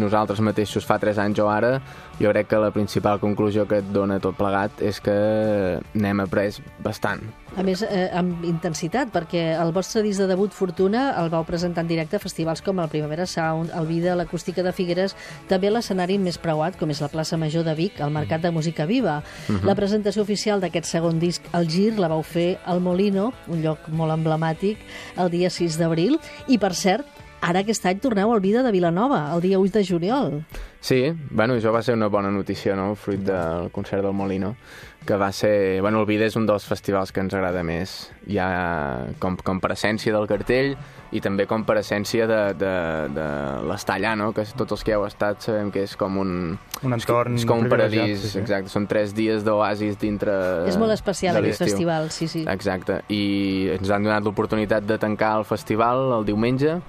nosaltres 0.00 0.40
mateixos 0.44 0.86
fa 0.88 0.98
3 1.02 1.20
anys 1.22 1.42
o 1.42 1.48
ara, 1.52 1.76
jo 2.20 2.30
crec 2.32 2.48
que 2.48 2.60
la 2.60 2.70
principal 2.72 3.20
conclusió 3.20 3.66
que 3.68 3.82
et 3.82 3.92
dona 3.92 4.20
tot 4.22 4.36
plegat 4.38 4.82
és 4.84 5.00
que 5.02 5.14
n'hem 5.94 6.24
après 6.24 6.60
bastant. 6.84 7.22
A 7.52 7.62
més, 7.62 7.82
eh, 7.84 8.08
amb 8.16 8.46
intensitat, 8.48 9.10
perquè 9.12 9.42
el 9.60 9.74
vostre 9.76 10.00
disc 10.00 10.18
de 10.22 10.26
debut, 10.26 10.52
Fortuna, 10.56 11.10
el 11.20 11.28
vau 11.28 11.44
presentar 11.44 11.82
en 11.82 11.88
directe 11.88 12.16
a 12.16 12.18
festivals 12.18 12.62
com 12.62 12.80
el 12.80 12.88
Primavera 12.88 13.26
Sound, 13.26 13.70
el 13.76 13.86
Vida, 13.86 14.14
l'Acústica 14.16 14.62
de 14.62 14.72
Figueres, 14.72 15.14
també 15.48 15.70
l'escenari 15.70 16.16
més 16.18 16.38
preuat, 16.38 16.78
com 16.78 16.88
és 16.90 17.02
la 17.02 17.10
plaça 17.12 17.36
Major 17.36 17.64
de 17.64 17.74
Vic, 17.74 18.00
al 18.00 18.10
Mercat 18.10 18.40
de 18.40 18.50
Música 18.50 18.86
Viva. 18.86 19.22
La 19.64 19.74
presentació 19.74 20.22
oficial 20.22 20.60
d'aquest 20.60 20.86
segon 20.86 21.18
disc, 21.18 21.42
El 21.52 21.68
Gir, 21.68 21.98
la 21.98 22.08
vau 22.08 22.22
fer 22.22 22.58
al 22.64 22.80
Molino, 22.80 23.32
un 23.48 23.60
lloc 23.60 23.86
molt 23.88 24.16
emblemàtic, 24.16 24.78
el 25.18 25.30
dia 25.30 25.50
6 25.50 25.76
d'abril. 25.76 26.18
I, 26.48 26.56
per 26.56 26.72
cert, 26.74 27.04
ara 27.42 27.64
aquest 27.66 27.84
any 27.90 27.98
torneu 28.00 28.32
al 28.32 28.40
Vida 28.40 28.62
de 28.62 28.70
Vilanova, 28.72 29.26
el 29.34 29.42
dia 29.42 29.58
8 29.58 29.80
de 29.80 29.84
juliol. 29.84 30.38
Sí, 30.82 31.12
bueno, 31.30 31.54
això 31.54 31.70
va 31.74 31.82
ser 31.82 31.94
una 31.94 32.08
bona 32.10 32.30
notícia, 32.30 32.74
no?, 32.74 32.94
fruit 32.98 33.20
del 33.22 33.68
concert 33.70 34.02
del 34.02 34.14
Molino, 34.14 34.56
que 35.06 35.14
va 35.18 35.30
ser... 35.30 35.80
Bueno, 35.80 36.00
el 36.00 36.06
Vida 36.06 36.26
és 36.26 36.34
un 36.38 36.46
dels 36.46 36.66
festivals 36.66 37.12
que 37.14 37.22
ens 37.22 37.34
agrada 37.34 37.62
més, 37.66 38.10
ja 38.26 38.48
com, 39.22 39.36
com 39.38 39.60
per 39.62 39.72
essència 39.76 40.14
del 40.14 40.26
cartell 40.30 40.74
i 41.12 41.20
també 41.22 41.44
com 41.46 41.62
per 41.68 41.76
essència 41.78 42.26
de, 42.26 42.40
de, 42.58 42.72
de 43.14 43.26
l'estar 43.68 43.98
allà, 44.00 44.16
no?, 44.18 44.32
que 44.34 44.46
tots 44.58 44.78
els 44.78 44.82
que 44.86 44.96
heu 44.96 45.06
estat 45.06 45.46
sabem 45.46 45.70
que 45.74 45.84
és 45.86 45.94
com 45.98 46.18
un... 46.22 46.34
Un 46.82 46.96
entorn 46.98 47.38
És 47.38 47.46
com 47.46 47.62
un 47.62 47.70
paradís, 47.70 48.18
sí, 48.22 48.32
sí. 48.32 48.40
exacte. 48.42 48.72
Són 48.72 48.88
tres 48.90 49.14
dies 49.14 49.46
d'oasis 49.46 49.98
dintre 50.02 50.34
és 50.66 50.78
molt 50.82 50.94
especial 50.94 51.38
aquest 51.38 51.62
festival, 51.62 52.10
sí, 52.10 52.26
sí. 52.30 52.42
Exacte, 52.50 53.04
i 53.06 53.22
ens 53.76 53.90
han 53.90 54.06
donat 54.06 54.26
l'oportunitat 54.26 54.86
de 54.86 54.98
tancar 54.98 55.36
el 55.38 55.46
festival 55.46 56.08
el 56.18 56.26
diumenge 56.26 56.80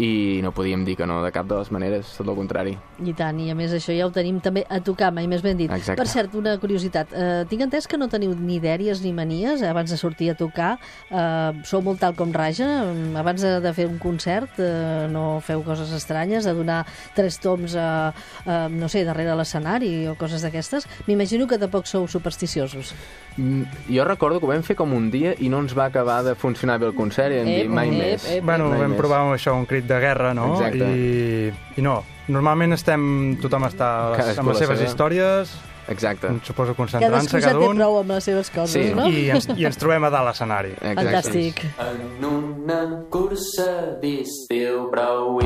i 0.00 0.40
no 0.42 0.52
podíem 0.56 0.84
dir 0.86 0.94
que 0.96 1.06
no 1.06 1.18
de 1.22 1.30
cap 1.34 1.46
de 1.50 1.58
les 1.58 1.70
maneres, 1.74 2.08
tot 2.16 2.28
el 2.30 2.36
contrari. 2.38 2.72
I 3.04 3.12
tant, 3.18 3.36
i 3.44 3.50
a 3.52 3.56
més 3.58 3.72
això 3.76 3.92
ja 3.96 4.06
ho 4.08 4.12
tenim 4.14 4.38
també 4.40 4.64
a 4.68 4.78
tocar, 4.80 5.10
mai 5.12 5.26
més 5.28 5.42
ben 5.44 5.58
dit. 5.58 5.70
Exacte. 5.70 5.98
Per 6.00 6.08
cert, 6.08 6.34
una 6.38 6.56
curiositat, 6.62 7.12
eh, 7.12 7.44
tinc 7.50 7.66
entès 7.66 7.86
que 7.90 7.98
no 8.00 8.08
teniu 8.08 8.32
ni 8.38 8.56
dèries 8.62 9.02
ni 9.04 9.12
manies 9.12 9.62
abans 9.66 9.90
de 9.92 9.98
sortir 10.00 10.30
a 10.32 10.34
tocar, 10.38 10.78
eh, 11.10 11.52
sou 11.68 11.82
molt 11.84 12.00
tal 12.00 12.14
com 12.16 12.32
raja, 12.32 12.68
Mm, 12.80 13.16
abans 13.20 13.42
de, 13.42 13.60
de 13.60 13.72
fer 13.76 13.84
un 13.86 13.98
concert 13.98 14.58
eh, 14.58 15.06
no 15.10 15.40
feu 15.44 15.60
coses 15.66 15.90
estranyes, 15.92 16.44
de 16.46 16.54
donar 16.54 16.84
tres 17.14 17.36
toms 17.42 17.74
a, 17.76 18.12
a 18.46 18.68
no 18.70 18.88
sé, 18.88 19.02
darrere 19.04 19.34
l'escenari 19.36 20.06
o 20.08 20.14
coses 20.16 20.40
d'aquestes. 20.42 20.86
M'imagino 21.06 21.46
que 21.50 21.58
tampoc 21.58 21.86
sou 21.86 22.06
supersticiosos. 22.08 22.94
Mm, 23.36 23.62
Jo 23.90 24.04
recordo 24.04 24.38
que 24.40 24.46
ho 24.46 24.50
vam 24.50 24.62
fer 24.62 24.76
com 24.78 24.92
un 24.96 25.10
dia 25.10 25.34
i 25.38 25.48
no 25.50 25.60
ens 25.60 25.74
va 25.76 25.86
acabar 25.90 26.22
de 26.24 26.34
funcionar 26.34 26.78
bé 26.80 26.86
el 26.90 26.94
concert 26.94 27.32
i 27.34 27.38
vam 27.42 27.48
Ep, 27.50 27.60
dir 27.62 27.68
mai 27.68 27.88
ep, 27.90 27.98
més. 27.98 28.26
ep. 28.38 28.44
Bueno, 28.44 28.68
mai 28.70 28.80
vam 28.84 28.94
més. 28.94 28.98
provar 29.00 29.20
això 29.34 29.54
un 29.58 29.66
crit 29.66 29.86
de 29.90 29.98
guerra, 30.00 30.32
no? 30.34 30.52
Exacte. 30.54 30.86
I, 30.86 31.50
I 31.80 31.82
no, 31.84 31.98
normalment 32.30 32.72
estem, 32.78 33.02
tothom 33.42 33.66
està 33.68 33.90
a 33.90 34.06
les, 34.12 34.20
Cadascú 34.22 34.40
amb 34.44 34.52
les 34.54 34.62
seves 34.64 34.78
seva. 34.78 34.88
històries, 34.90 35.54
Exacte. 35.90 36.28
suposo 36.46 36.70
Cadascú 36.70 36.76
concentrant-se 36.78 37.40
ja 37.40 37.48
cada 37.50 37.58
té 37.64 37.68
un, 37.72 37.76
prou 37.80 37.98
amb 37.98 38.10
les 38.14 38.24
seves 38.24 38.50
coses, 38.54 38.70
Sí. 38.72 38.94
no? 38.94 39.08
i 39.10 39.28
ens, 39.34 39.48
i 39.56 39.66
ens 39.66 39.76
trobem 39.80 40.04
a 40.04 40.10
dalt 40.10 40.22
a 40.22 40.28
l'escenari. 40.30 40.74
Fantàstic. 40.80 41.64
En 41.82 42.24
una 42.24 42.80
cursa 43.10 43.98
d'estiu 44.02 44.86
prou 44.92 45.40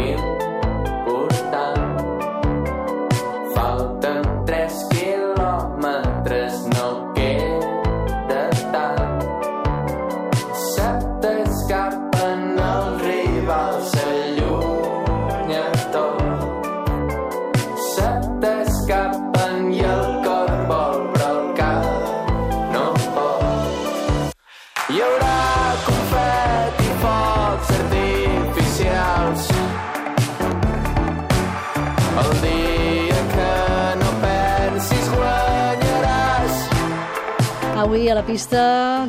Avui 37.85 38.07
a 38.09 38.15
la 38.17 38.23
pista 38.25 38.61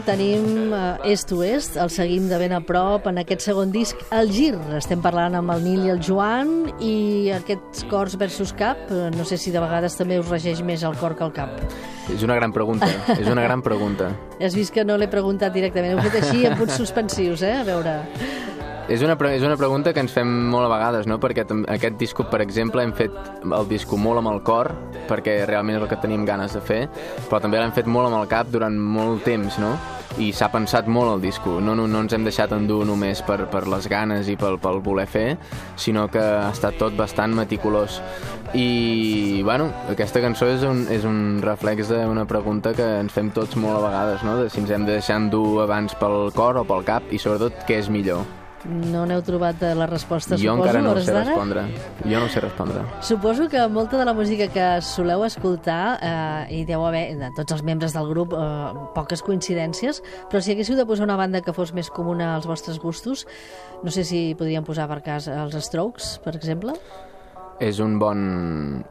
tenim 0.04 0.74
eh, 0.76 1.14
Est 1.14 1.30
Oest, 1.32 1.78
el 1.80 1.88
seguim 1.94 2.26
de 2.28 2.36
ben 2.36 2.52
a 2.52 2.58
prop 2.60 3.06
en 3.08 3.22
aquest 3.22 3.46
segon 3.46 3.70
disc, 3.72 4.02
El 4.12 4.28
Gir. 4.36 4.58
Estem 4.76 5.00
parlant 5.00 5.38
amb 5.40 5.54
el 5.54 5.64
Nil 5.64 5.86
i 5.88 5.94
el 5.94 6.02
Joan 6.04 6.52
i 6.84 7.32
aquests 7.38 7.86
cors 7.88 8.18
versus 8.20 8.52
cap, 8.52 8.82
eh, 8.92 9.08
no 9.16 9.24
sé 9.24 9.40
si 9.40 9.54
de 9.56 9.64
vegades 9.64 9.96
també 9.96 10.20
us 10.20 10.28
regeix 10.28 10.60
més 10.60 10.84
el 10.84 11.00
cor 11.00 11.16
que 11.16 11.24
el 11.24 11.32
cap. 11.38 11.56
És 12.12 12.28
una 12.28 12.36
gran 12.36 12.52
pregunta, 12.52 12.92
és 13.16 13.32
una 13.32 13.48
gran 13.48 13.64
pregunta. 13.64 14.12
Has 14.44 14.60
vist 14.60 14.76
que 14.76 14.84
no 14.84 15.00
l'he 15.00 15.08
preguntat 15.08 15.56
directament, 15.56 15.96
ho 15.96 16.04
he 16.04 16.10
fet 16.10 16.26
així 16.26 16.44
amb 16.44 16.60
punts 16.60 16.76
suspensius, 16.84 17.48
eh? 17.48 17.56
A 17.62 17.64
veure... 17.64 18.02
És 18.86 19.02
una, 19.02 19.16
és 19.34 19.42
una 19.42 19.58
pregunta 19.58 19.96
que 19.96 20.02
ens 20.04 20.14
fem 20.14 20.30
molt 20.52 20.68
a 20.68 20.70
vegades, 20.70 21.08
no? 21.10 21.18
Perquè 21.18 21.42
aquest 21.74 21.96
disco, 21.98 22.28
per 22.30 22.44
exemple, 22.44 22.84
hem 22.86 22.92
fet 22.94 23.16
el 23.42 23.66
disco 23.66 23.98
molt 23.98 24.22
amb 24.22 24.30
el 24.30 24.44
cor, 24.46 24.70
perquè 25.10 25.40
realment 25.50 25.80
és 25.80 25.82
el 25.82 25.90
que 25.90 25.98
tenim 26.04 26.22
ganes 26.28 26.54
de 26.54 26.62
fer, 26.62 26.84
però 27.26 27.40
també 27.42 27.58
l'hem 27.58 27.74
fet 27.74 27.90
molt 27.90 28.12
amb 28.12 28.20
el 28.20 28.30
cap 28.30 28.52
durant 28.54 28.78
molt 28.78 29.26
temps, 29.26 29.58
no? 29.58 29.74
I 30.22 30.30
s'ha 30.38 30.52
pensat 30.54 30.86
molt 30.86 31.16
el 31.16 31.26
disco. 31.26 31.58
No, 31.66 31.74
no, 31.74 31.88
no 31.90 32.04
ens 32.06 32.14
hem 32.14 32.30
deixat 32.30 32.54
endur 32.54 32.84
només 32.86 33.26
per, 33.26 33.40
per 33.50 33.66
les 33.74 33.90
ganes 33.90 34.30
i 34.30 34.38
pel, 34.38 34.62
pel 34.62 34.78
voler 34.86 35.10
fer, 35.10 35.26
sinó 35.82 36.06
que 36.14 36.22
ha 36.22 36.54
estat 36.54 36.78
tot 36.78 36.94
bastant 36.94 37.34
meticulós. 37.34 37.98
I, 38.54 39.42
bueno, 39.44 39.72
aquesta 39.90 40.22
cançó 40.22 40.54
és 40.54 40.62
un, 40.64 40.86
és 40.94 41.10
un 41.10 41.42
reflex 41.42 41.90
d'una 41.90 42.30
pregunta 42.30 42.78
que 42.78 42.94
ens 43.02 43.18
fem 43.18 43.34
tots 43.34 43.58
molt 43.58 43.82
a 43.82 43.86
vegades, 43.90 44.24
no? 44.24 44.38
De 44.44 44.48
si 44.54 44.62
ens 44.62 44.78
hem 44.78 44.86
de 44.86 45.00
deixar 45.02 45.18
endur 45.26 45.64
abans 45.66 45.98
pel 45.98 46.30
cor 46.38 46.62
o 46.62 46.68
pel 46.70 46.86
cap 46.86 47.10
i, 47.10 47.18
sobretot, 47.18 47.66
què 47.66 47.82
és 47.82 47.90
millor. 47.90 48.45
No 48.66 49.04
n'heu 49.06 49.22
trobat 49.22 49.62
la 49.78 49.86
resposta, 49.86 50.40
jo 50.42 50.56
suposo, 50.56 50.64
encara 50.64 50.82
no 50.82 50.96
ho 50.96 51.02
sé 51.04 51.14
respondre. 51.14 51.66
Jo 52.02 52.20
no 52.24 52.30
sé 52.34 52.42
respondre. 52.42 52.82
Suposo 53.06 53.48
que 53.50 53.62
molta 53.70 54.00
de 54.00 54.06
la 54.10 54.16
música 54.18 54.48
que 54.50 54.66
soleu 54.82 55.26
escoltar 55.28 56.00
eh, 56.02 56.58
hi 56.58 56.64
deu 56.66 56.86
haver, 56.88 57.06
de 57.20 57.30
tots 57.38 57.54
els 57.54 57.64
membres 57.68 57.94
del 57.94 58.10
grup, 58.10 58.34
eh, 58.34 58.86
poques 58.98 59.22
coincidències, 59.26 60.02
però 60.32 60.42
si 60.42 60.56
haguéssiu 60.56 60.80
de 60.80 60.88
posar 60.90 61.06
una 61.06 61.20
banda 61.20 61.44
que 61.46 61.54
fos 61.54 61.76
més 61.78 61.92
comuna 61.94 62.34
als 62.36 62.50
vostres 62.50 62.82
gustos, 62.82 63.28
no 63.84 63.94
sé 63.94 64.04
si 64.04 64.32
podríem 64.40 64.66
posar 64.66 64.90
per 64.90 65.04
cas 65.06 65.30
els 65.30 65.60
Strokes, 65.70 66.18
per 66.26 66.36
exemple. 66.36 66.74
És 67.64 67.80
un 67.80 67.94
bon, 68.00 68.20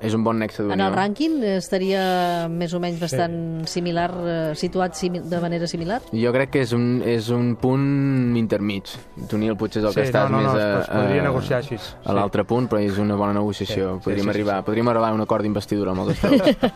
és 0.00 0.14
un 0.16 0.22
bon 0.24 0.38
nexe 0.40 0.62
d'unió. 0.62 0.72
En 0.72 0.82
el 0.86 0.94
rànquing 0.94 1.42
estaria 1.58 2.46
més 2.48 2.72
o 2.72 2.80
menys 2.80 2.96
bastant 3.02 3.34
similar, 3.68 4.08
eh, 4.24 4.54
situat 4.56 4.96
simi 4.96 5.20
de 5.20 5.40
manera 5.42 5.68
similar? 5.68 6.00
Jo 6.12 6.32
crec 6.32 6.54
que 6.54 6.62
és 6.64 6.72
un, 6.72 7.02
és 7.04 7.28
un 7.34 7.54
punt 7.60 8.36
intermig. 8.40 8.88
Tu, 9.28 9.36
Nil, 9.40 9.52
potser 9.60 9.82
és 9.82 9.88
el 9.90 9.94
que 9.94 10.06
Sí, 10.06 10.08
estàs 10.08 10.30
no, 10.32 10.40
no, 10.40 10.42
més 10.42 10.56
no, 10.56 10.60
a, 10.60 10.80
es 10.80 10.88
podria 10.88 11.26
negociar 11.26 11.58
així, 11.60 11.76
a 11.76 11.82
sí. 11.82 12.14
l'altre 12.16 12.46
punt, 12.48 12.70
però 12.72 12.80
és 12.80 12.96
una 13.02 13.18
bona 13.20 13.36
negociació. 13.36 13.98
Sí, 13.98 13.98
sí, 13.98 14.04
podríem, 14.06 14.24
sí, 14.24 14.30
sí, 14.30 14.34
arribar, 14.34 14.56
sí. 14.62 14.66
podríem 14.70 14.92
arribar 14.94 15.10
a 15.10 15.18
un 15.18 15.24
acord 15.26 15.44
d'investidura 15.44 15.92
amb 15.92 16.08
els. 16.08 16.24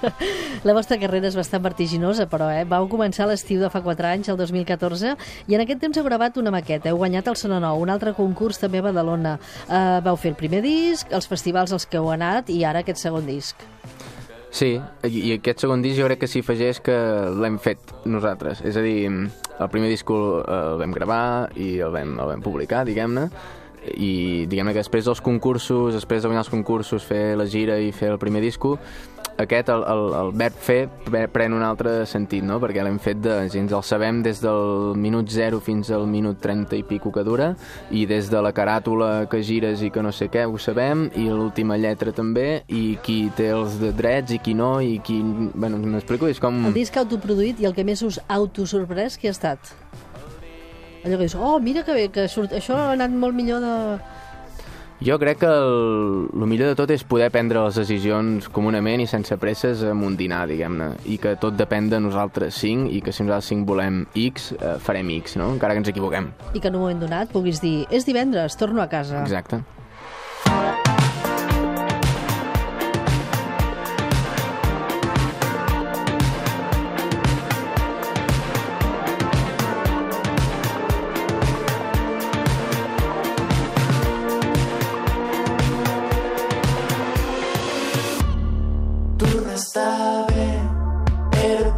La 0.68 0.74
vostra 0.76 0.98
carrera 1.00 1.30
és 1.30 1.38
bastant 1.38 1.64
vertiginosa, 1.64 2.28
però, 2.28 2.50
eh? 2.52 2.66
Vau 2.68 2.88
començar 2.90 3.24
a 3.24 3.30
l'estiu 3.32 3.62
de 3.62 3.72
fa 3.72 3.80
4 3.84 4.10
anys, 4.12 4.28
el 4.28 4.36
2014, 4.36 5.14
i 5.48 5.56
en 5.56 5.64
aquest 5.64 5.80
temps 5.80 5.96
heu 5.96 6.04
gravat 6.04 6.36
una 6.36 6.52
maqueta, 6.52 6.92
heu 6.92 7.00
guanyat 7.00 7.32
el 7.32 7.38
Sona 7.40 7.62
Nou, 7.62 7.80
un 7.80 7.92
altre 7.94 8.12
concurs 8.16 8.60
també 8.60 8.82
a 8.82 8.88
Badalona. 8.90 9.38
Uh, 9.68 9.98
vau 10.04 10.18
fer 10.20 10.34
el 10.34 10.38
primer 10.40 10.60
disc, 10.64 11.08
els 11.14 11.30
festivals 11.30 11.72
als 11.78 11.86
que 11.86 12.00
heu 12.00 12.10
anat, 12.10 12.50
i 12.50 12.64
ara 12.66 12.82
aquest 12.82 13.06
segon 13.06 13.26
disc. 13.28 13.62
Sí, 14.50 14.78
i, 15.04 15.20
aquest 15.36 15.62
segon 15.62 15.84
disc 15.84 16.00
jo 16.00 16.08
crec 16.08 16.22
que 16.22 16.30
s'hi 16.30 16.42
afegeix 16.42 16.80
que 16.84 16.96
l'hem 17.38 17.58
fet 17.62 17.92
nosaltres. 18.08 18.62
És 18.66 18.78
a 18.80 18.82
dir, 18.82 19.06
el 19.08 19.70
primer 19.70 19.92
disc 19.92 20.08
el 20.10 20.80
vam 20.80 20.94
gravar 20.96 21.22
i 21.56 21.76
el 21.84 21.94
vam, 21.94 22.16
el 22.18 22.32
vam 22.34 22.44
publicar, 22.44 22.84
diguem-ne, 22.88 23.28
i 23.94 24.46
diguem-ne 24.50 24.74
que 24.74 24.82
després 24.82 25.06
dels 25.06 25.20
concursos, 25.24 25.94
després 25.94 26.24
de 26.24 26.30
guanyar 26.30 26.46
els 26.46 26.52
concursos, 26.52 27.04
fer 27.06 27.36
la 27.38 27.46
gira 27.48 27.78
i 27.78 27.92
fer 27.94 28.10
el 28.14 28.18
primer 28.20 28.42
disco, 28.42 28.76
aquest, 29.38 29.68
el, 29.70 29.84
el, 29.86 30.00
el 30.18 30.30
verb 30.34 30.56
fer, 30.58 30.88
pre- 31.06 31.28
pren 31.30 31.54
un 31.54 31.62
altre 31.62 32.04
sentit, 32.10 32.42
no? 32.42 32.58
perquè 32.62 32.82
l'hem 32.84 32.98
fet 33.02 33.20
de, 33.22 33.36
ens 33.46 33.56
el 33.72 33.84
sabem 33.86 34.20
des 34.24 34.40
del 34.42 34.96
minut 34.98 35.30
0 35.30 35.60
fins 35.64 35.92
al 35.94 36.08
minut 36.10 36.40
30 36.42 36.74
i 36.78 36.82
pico 36.86 37.12
que 37.14 37.22
dura, 37.26 37.52
i 37.94 38.04
des 38.10 38.30
de 38.32 38.42
la 38.42 38.50
caràtula 38.56 39.28
que 39.30 39.42
gires 39.46 39.82
i 39.86 39.92
que 39.94 40.02
no 40.02 40.10
sé 40.12 40.26
què, 40.32 40.42
ho 40.48 40.58
sabem, 40.58 41.06
i 41.14 41.28
l'última 41.30 41.78
lletra 41.78 42.12
també, 42.12 42.64
i 42.68 42.98
qui 43.04 43.20
té 43.38 43.52
els 43.54 43.78
de 43.78 43.92
drets 43.94 44.34
i 44.34 44.40
qui 44.42 44.56
no, 44.58 44.76
i 44.82 44.98
qui... 45.04 45.20
Bueno, 45.22 45.78
m'explico? 45.78 46.26
És 46.28 46.42
com... 46.42 46.58
El 46.68 46.74
disc 46.76 46.96
autoproduït 46.98 47.62
i 47.62 47.70
el 47.70 47.76
que 47.78 47.86
més 47.86 48.02
us 48.02 48.18
autosorprès, 48.26 49.16
qui 49.18 49.30
ha 49.30 49.36
estat? 49.36 49.72
Allò 51.04 51.14
que 51.14 51.28
dius, 51.28 51.36
oh, 51.38 51.60
mira 51.62 51.84
que 51.86 51.94
bé, 51.94 52.08
que 52.10 52.26
surt... 52.28 52.52
això 52.58 52.74
ha 52.74 52.92
anat 52.98 53.14
molt 53.14 53.38
millor 53.38 53.62
de... 53.62 53.74
Jo 54.98 55.14
crec 55.18 55.38
que 55.38 55.46
el, 55.46 56.26
el 56.34 56.46
millor 56.50 56.72
de 56.72 56.78
tot 56.78 56.90
és 56.90 57.04
poder 57.06 57.28
prendre 57.30 57.60
les 57.62 57.76
decisions 57.78 58.48
comunament 58.50 59.04
i 59.04 59.06
sense 59.06 59.36
presses 59.38 59.84
amb 59.86 60.02
un 60.08 60.16
dinar, 60.18 60.42
diguem-ne, 60.50 60.90
i 61.06 61.20
que 61.22 61.36
tot 61.38 61.54
depèn 61.58 61.86
de 61.92 62.02
nosaltres 62.02 62.58
cinc 62.58 62.90
i 62.90 62.98
que 63.04 63.14
si 63.14 63.22
nosaltres 63.22 63.52
cinc 63.54 63.68
volem 63.68 64.02
X, 64.18 64.50
eh, 64.58 64.74
farem 64.82 65.14
X, 65.20 65.38
no? 65.38 65.52
encara 65.54 65.76
que 65.76 65.84
ens 65.84 65.92
equivoquem. 65.94 66.32
I 66.50 66.58
que 66.58 66.72
en 66.72 66.80
un 66.80 66.88
moment 66.88 67.06
donat 67.06 67.30
puguis 67.30 67.62
dir, 67.62 67.86
és 67.94 68.08
divendres, 68.10 68.58
torno 68.58 68.82
a 68.82 68.90
casa. 68.90 69.22
Exacte. 69.22 69.62
Torna 70.48 70.77
a 89.26 89.54
estar 89.54 90.26
bé, 90.32 90.60
era 91.42 91.72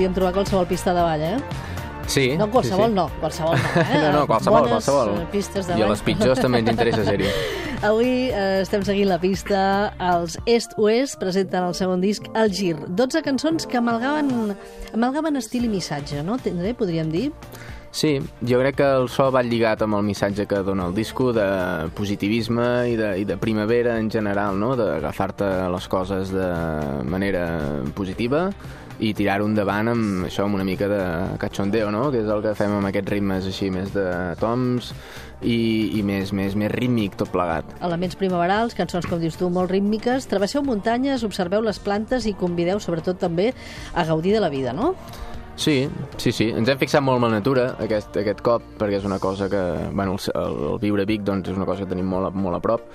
podíem 0.00 0.14
trobar 0.16 0.30
a 0.30 0.32
qualsevol 0.32 0.66
pista 0.66 0.94
de 0.94 1.02
ball, 1.02 1.20
eh? 1.20 1.36
Sí. 2.06 2.34
No, 2.38 2.50
qualsevol 2.50 2.88
sí, 2.88 2.90
sí. 2.90 2.96
no, 2.96 3.10
qualsevol 3.20 3.56
no. 3.56 3.80
Eh? 3.82 3.98
No, 4.00 4.12
no, 4.20 4.26
qualsevol, 4.26 4.60
Bones, 4.60 4.72
qualsevol. 4.72 5.08
eh, 5.20 5.26
pistes 5.30 5.66
de 5.66 5.72
I 5.72 5.76
a 5.76 5.84
ball. 5.84 5.90
les 5.92 6.02
pitjors 6.02 6.40
també 6.40 6.62
ens 6.62 6.70
interessa 6.72 7.04
ser-hi. 7.04 7.28
Avui 7.90 8.08
eh, 8.32 8.60
estem 8.62 8.82
seguint 8.84 9.10
la 9.10 9.18
pista. 9.20 9.60
Els 10.00 10.38
Est-Oest 10.48 11.18
presenten 11.20 11.68
el 11.68 11.76
segon 11.76 12.00
disc, 12.00 12.24
El 12.34 12.48
Gir. 12.56 12.78
12 12.88 13.20
cançons 13.22 13.68
que 13.68 13.76
amalgaven, 13.76 14.54
amalgaven 14.96 15.36
estil 15.36 15.68
i 15.68 15.70
missatge, 15.72 16.24
no? 16.24 16.38
Tindré, 16.40 16.72
podríem 16.72 17.12
dir? 17.12 17.28
Sí, 17.92 18.16
jo 18.46 18.58
crec 18.62 18.76
que 18.80 18.86
el 18.86 19.08
so 19.12 19.28
va 19.34 19.42
lligat 19.42 19.82
amb 19.82 19.98
el 19.98 20.04
missatge 20.06 20.46
que 20.48 20.64
dona 20.64 20.86
el 20.88 20.94
disco 20.94 21.32
de 21.36 21.44
positivisme 21.98 22.88
i 22.88 22.96
de, 22.96 23.16
i 23.20 23.24
de 23.26 23.36
primavera 23.36 23.98
en 23.98 24.08
general, 24.10 24.56
no? 24.56 24.76
d'agafar-te 24.78 25.48
les 25.74 25.88
coses 25.90 26.30
de 26.32 26.46
manera 27.04 27.48
positiva 27.98 28.46
i 29.00 29.14
tirar-ho 29.16 29.46
endavant 29.48 29.88
amb 29.94 30.26
això, 30.28 30.44
amb 30.44 30.58
una 30.58 30.66
mica 30.66 30.88
de 30.90 31.00
cachondeo, 31.40 31.88
no? 31.94 32.10
que 32.12 32.20
és 32.20 32.28
el 32.28 32.42
que 32.44 32.54
fem 32.58 32.76
amb 32.76 32.90
aquests 32.90 33.12
ritmes 33.14 33.48
així 33.48 33.70
més 33.72 33.94
de 33.94 34.06
toms 34.40 34.92
i, 35.40 35.96
i 35.96 36.04
més, 36.04 36.34
més, 36.36 36.56
més 36.58 36.70
rítmic 36.72 37.16
tot 37.20 37.32
plegat. 37.32 37.64
Elements 37.86 38.18
primaverals, 38.20 38.76
cançons, 38.76 39.08
com 39.08 39.22
dius 39.22 39.40
tu, 39.40 39.48
molt 39.52 39.72
rítmiques. 39.72 40.28
Travesseu 40.28 40.64
muntanyes, 40.66 41.24
observeu 41.24 41.64
les 41.64 41.80
plantes 41.80 42.28
i 42.28 42.36
convideu, 42.36 42.80
sobretot, 42.82 43.18
també 43.20 43.50
a 43.94 44.04
gaudir 44.04 44.36
de 44.36 44.44
la 44.44 44.52
vida, 44.52 44.76
no? 44.76 44.92
Sí, 45.60 45.90
sí, 46.16 46.32
sí. 46.32 46.48
Ens 46.56 46.70
hem 46.72 46.78
fixat 46.80 47.04
molt 47.04 47.20
en 47.20 47.26
la 47.28 47.36
natura 47.36 47.66
aquest, 47.84 48.14
aquest 48.16 48.38
cop, 48.44 48.64
perquè 48.80 48.96
és 48.96 49.04
una 49.04 49.18
cosa 49.20 49.50
que... 49.52 49.60
Bueno, 49.92 50.16
el, 50.16 50.60
el, 50.72 50.78
viure 50.80 51.04
a 51.04 51.08
Vic 51.08 51.26
doncs, 51.26 51.50
és 51.52 51.58
una 51.58 51.68
cosa 51.68 51.84
que 51.84 51.90
tenim 51.90 52.08
molt, 52.08 52.32
molt 52.32 52.56
a 52.56 52.62
prop 52.64 52.86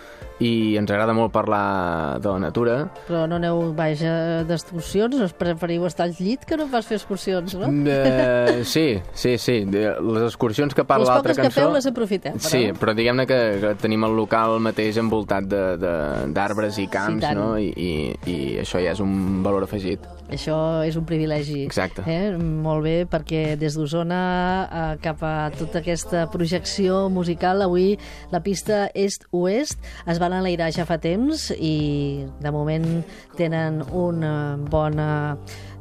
i 0.44 0.76
ens 0.76 0.90
agrada 0.92 1.14
molt 1.16 1.32
parlar 1.32 2.18
de 2.20 2.28
la 2.28 2.40
natura. 2.44 2.74
Però 3.06 3.22
no 3.30 3.38
aneu, 3.38 3.62
vaja, 3.78 4.44
d'excursions, 4.50 5.16
no 5.22 5.30
preferiu 5.40 5.86
estar 5.88 6.10
al 6.10 6.18
llit 6.18 6.44
que 6.50 6.58
no 6.60 6.66
pas 6.74 6.90
fer 6.90 6.98
excursions, 6.98 7.56
no? 7.62 7.70
Uh, 7.70 8.66
sí, 8.68 9.00
sí, 9.14 9.38
sí. 9.40 9.62
Les 9.70 10.26
excursions 10.26 10.76
que 10.76 10.84
les 10.84 10.90
parla 10.90 11.08
l'altra 11.14 11.32
poques 11.32 11.40
que 11.40 11.48
cançó... 11.48 11.62
feu 11.62 11.78
les 11.78 11.88
aprofiteu, 11.88 12.36
però... 12.42 12.52
Sí, 12.52 12.66
però 12.82 12.98
diguem-ne 12.98 13.30
que, 13.30 13.40
que 13.62 13.74
tenim 13.86 14.10
el 14.10 14.18
local 14.18 14.58
mateix 14.66 15.00
envoltat 15.00 15.48
d'arbres 15.48 16.82
i 16.84 16.90
camps, 16.92 17.24
tant. 17.30 17.40
no? 17.40 17.54
I, 17.62 17.72
i, 17.72 17.92
I 18.26 18.38
això 18.66 18.84
ja 18.84 18.98
és 18.98 19.06
un 19.06 19.44
valor 19.46 19.70
afegit. 19.70 20.04
Això 20.32 20.58
és 20.86 20.96
un 20.98 21.06
privilegi. 21.06 21.62
Exacte. 21.68 22.04
Eh? 22.10 22.34
Molt 22.38 22.86
bé, 22.86 22.96
perquè 23.10 23.44
des 23.62 23.78
d'Osona 23.78 24.22
eh, 24.66 24.88
cap 25.04 25.22
a 25.26 25.52
tota 25.54 25.82
aquesta 25.84 26.26
projecció 26.34 27.06
musical, 27.14 27.62
avui 27.66 27.94
la 28.34 28.42
pista 28.46 28.86
est-oest 28.96 29.78
es 30.10 30.22
van 30.22 30.34
enlairar 30.34 30.72
ja 30.74 30.88
fa 30.90 30.98
temps 31.02 31.52
i 31.56 32.26
de 32.42 32.54
moment 32.54 32.90
tenen 33.38 33.84
una 33.94 34.34
bona 34.72 35.10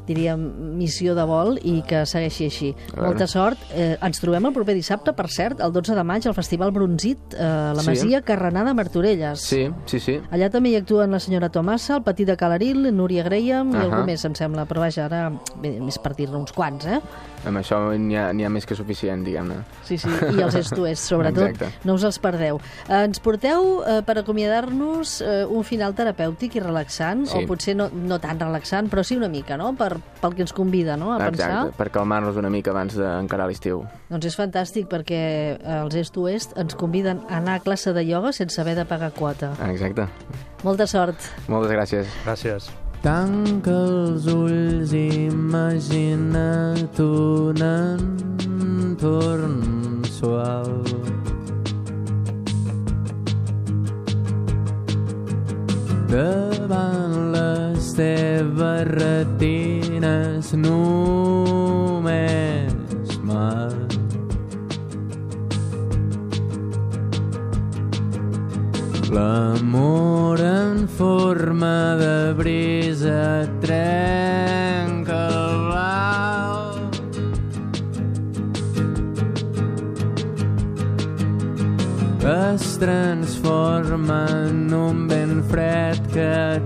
diríem, 0.06 0.38
missió 0.78 1.14
de 1.14 1.24
vol 1.24 1.58
i 1.62 1.82
que 1.86 2.04
segueixi 2.06 2.46
així. 2.50 2.70
Molta 2.96 3.26
sort. 3.26 3.58
Eh, 3.72 3.96
ens 4.02 4.20
trobem 4.20 4.44
el 4.46 4.52
proper 4.52 4.74
dissabte, 4.74 5.12
per 5.16 5.28
cert, 5.30 5.60
el 5.60 5.72
12 5.72 5.94
de 5.94 6.04
maig, 6.04 6.26
al 6.26 6.34
Festival 6.34 6.72
Bronzit, 6.72 7.34
eh, 7.34 7.72
la 7.74 7.80
Sí. 7.82 7.88
Masia 7.90 8.22
Carrenar 8.22 8.64
de 8.66 8.74
Martorelles. 8.74 9.40
Sí, 9.40 9.68
sí, 9.86 10.00
sí. 10.00 10.20
Allà 10.30 10.50
també 10.50 10.70
hi 10.70 10.76
actuen 10.76 11.10
la 11.10 11.20
senyora 11.20 11.48
Tomassa, 11.48 11.96
el 11.96 12.02
Petit 12.02 12.26
de 12.26 12.36
Calaril, 12.36 12.94
Núria 12.94 13.22
Graham 13.24 13.72
i 13.72 13.76
Ahà. 13.76 13.82
algú 13.84 14.04
més, 14.06 14.24
em 14.24 14.34
sembla. 14.34 14.66
Però 14.66 14.80
vaja, 14.80 15.06
ara 15.06 15.30
bé, 15.60 15.78
més 15.80 15.98
per 15.98 16.14
dir-ne 16.14 16.36
uns 16.36 16.52
quants, 16.52 16.86
eh? 16.86 17.00
Amb 17.46 17.58
això 17.58 17.76
n'hi 17.98 18.16
ha, 18.16 18.30
ha 18.30 18.48
més 18.48 18.64
que 18.64 18.74
suficient, 18.74 19.22
diguem-ne. 19.24 19.56
Sí, 19.84 19.98
sí, 19.98 20.08
i 20.08 20.40
els 20.40 20.54
estuers, 20.54 20.98
sobretot. 21.10 21.50
Exacte. 21.50 21.84
No 21.84 21.94
us 21.94 22.04
els 22.04 22.18
perdeu. 22.18 22.58
Eh, 22.88 23.04
ens 23.04 23.20
porteu, 23.20 23.82
eh, 23.86 24.00
per 24.06 24.16
acomiadar-nos, 24.18 25.20
eh, 25.20 25.44
un 25.48 25.62
final 25.64 25.94
terapèutic 25.94 26.56
i 26.56 26.60
relaxant, 26.60 27.26
Sí. 27.28 27.36
o 27.42 27.46
potser 27.46 27.74
no, 27.76 27.90
no 27.92 28.18
tan 28.18 28.38
relaxant, 28.40 28.88
però 28.90 29.04
sí 29.04 29.16
una 29.16 29.28
mica, 29.28 29.56
no?, 29.56 29.74
per, 29.76 29.93
pel 30.20 30.34
que 30.36 30.42
ens 30.46 30.52
convida, 30.56 30.96
no?, 31.00 31.12
a 31.14 31.18
pensar. 31.18 31.50
Exacte, 31.50 31.76
per 31.78 31.88
calmar-nos 31.94 32.36
una 32.40 32.50
mica 32.52 32.70
abans 32.74 32.96
d'encarar 32.98 33.46
l'estiu. 33.50 33.84
Doncs 34.10 34.26
és 34.30 34.36
fantàstic, 34.38 34.88
perquè 34.90 35.20
eh, 35.56 35.80
els 35.80 35.94
est-oest 36.04 36.56
ens 36.60 36.74
conviden 36.78 37.20
a 37.28 37.38
anar 37.40 37.54
a 37.58 37.64
classe 37.64 37.92
de 37.96 38.02
ioga 38.04 38.32
sense 38.32 38.60
haver 38.60 38.76
de 38.78 38.84
pagar 38.88 39.12
quota. 39.16 39.52
Exacte. 39.70 40.08
Molta 40.64 40.86
sort. 40.86 41.16
Moltes 41.48 41.72
gràcies. 41.74 42.06
Gràcies. 42.24 42.70
Tanca 43.04 43.70
els 43.70 44.24
ulls 44.32 44.94
i 44.96 45.28
imagina't 45.28 47.00
un 47.04 47.60
entorn 48.80 49.58
suau. 50.08 50.72
Davant 56.08 57.34
les 57.34 57.92
teves 57.98 58.88
retines 58.94 59.53
només 60.56 62.02
mal. 63.22 63.74
L'amor 69.14 70.40
en 70.40 70.88
forma 70.88 71.96
de 71.96 72.32
brisa 72.34 73.46
trenca 73.60 75.28
el 75.28 75.56
blau. 75.68 76.54
Es 82.24 82.78
transforma 82.78 84.26
en 84.48 84.74
un 84.74 85.06
vent 85.08 85.42
fred 85.50 86.00
que 86.14 86.60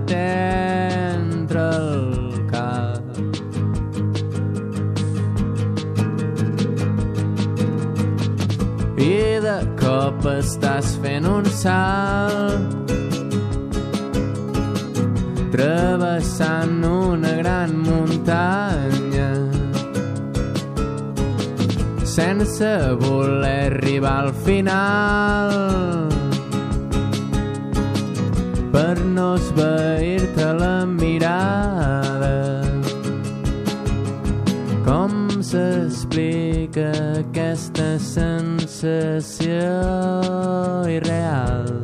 I 8.99 9.39
de 9.39 9.59
cop 9.79 10.25
estàs 10.27 10.97
fent 10.99 11.27
un 11.31 11.45
salt. 11.55 12.91
Travessant 15.53 16.83
una 16.83 17.31
gran 17.39 17.77
muntanya. 17.87 19.29
Sense 22.03 22.73
voler 23.05 23.71
arribar 23.71 24.17
al 24.25 24.33
final. 24.43 25.55
Per 28.75 28.97
no 29.15 29.29
esvair-te 29.39 30.53
la 30.59 30.77
mirada. 30.87 32.35
Com 34.83 35.29
s'explica 35.39 36.91
aquesta 37.23 37.95
sensació 38.03 38.58
irreal? 40.88 41.79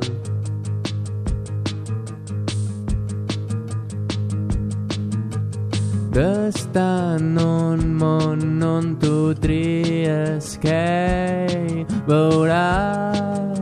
d'estar 6.14 7.16
en 7.18 7.38
un 7.38 7.80
món 7.98 8.62
on 8.62 8.92
tu 9.02 9.34
tries 9.42 10.52
què 10.62 11.46
hi 11.50 11.82
veuràs. 12.06 13.58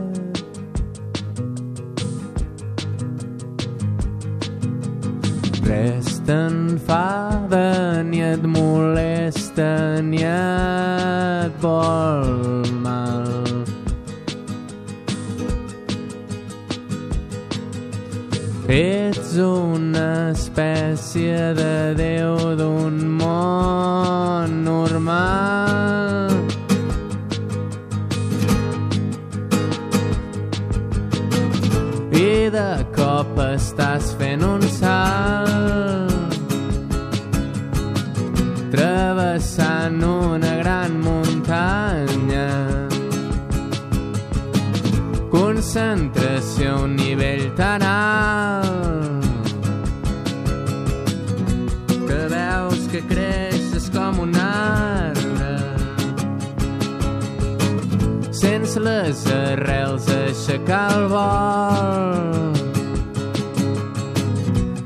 Res 5.65 6.13
t'enfada, 6.29 7.65
ni 8.05 8.21
et 8.21 8.45
molesta, 8.57 9.73
ni 10.05 10.21
et 10.29 11.61
vol 11.65 12.42
Ets 18.73 19.35
una 19.37 20.31
espècie 20.31 21.53
de 21.53 21.93
déu 21.93 22.55
d'un 22.57 22.95
món 23.19 24.63
normal. 24.65 26.33
I 32.17 32.49
de 32.57 32.69
cop 32.97 33.37
estàs 33.45 34.15
fent 34.17 34.41
un 34.55 34.65
salt 34.81 35.52
concentració 45.73 46.69
a 46.69 46.81
un 46.85 46.91
nivell 46.95 47.47
tan 47.57 47.81
alt 47.81 49.25
que 51.89 52.19
veus 52.29 52.83
que 52.91 53.01
creixes 53.09 53.89
com 53.89 54.19
un 54.21 54.35
arbre. 54.37 55.49
Sense 58.43 58.77
les 58.85 59.25
arrels 59.33 60.05
aixecar 60.13 60.85
el 60.93 61.09
vol 61.15 62.53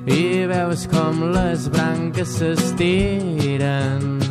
i 0.07 0.47
veus 0.55 0.87
com 0.93 1.25
les 1.35 1.67
branques 1.75 2.37
s'estiren 2.39 4.21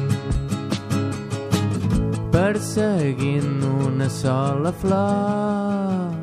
perseguint 2.33 3.61
una 3.91 4.09
sola 4.09 4.73
flor 4.73 6.16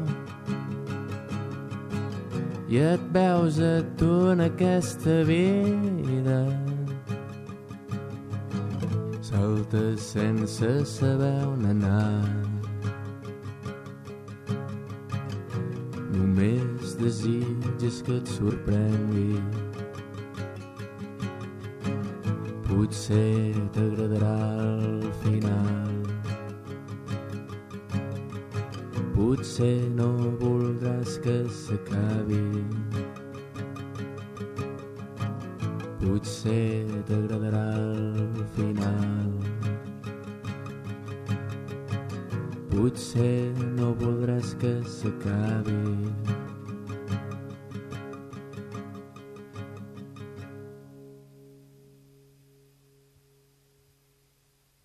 i 2.73 2.77
et 2.81 3.01
veus 3.13 3.59
a 3.61 3.83
tu 3.97 4.31
en 4.31 4.39
aquesta 4.41 5.21
vida. 5.23 6.39
Saltes 9.21 10.01
sense 10.01 10.71
saber 10.85 11.45
on 11.45 11.67
anar. 11.69 12.23
Només 16.17 16.97
desitges 16.97 18.01
que 18.01 18.17
et 18.17 18.35
sorprengui. 18.39 19.37
Potser 22.65 23.53
t'agradarà 23.77 24.37
el 24.81 25.11
final 25.21 25.92
potser 29.23 29.89
no 29.95 30.07
voldràs 30.41 31.13
que 31.23 31.35
s'acabi. 31.59 32.39
Potser 36.01 36.83
t'agradarà 37.07 37.63
el 37.83 38.43
final. 38.57 39.31
Potser 42.73 43.39
no 43.79 43.93
voldràs 44.03 44.51
que 44.59 44.75
s'acabi 44.97 46.22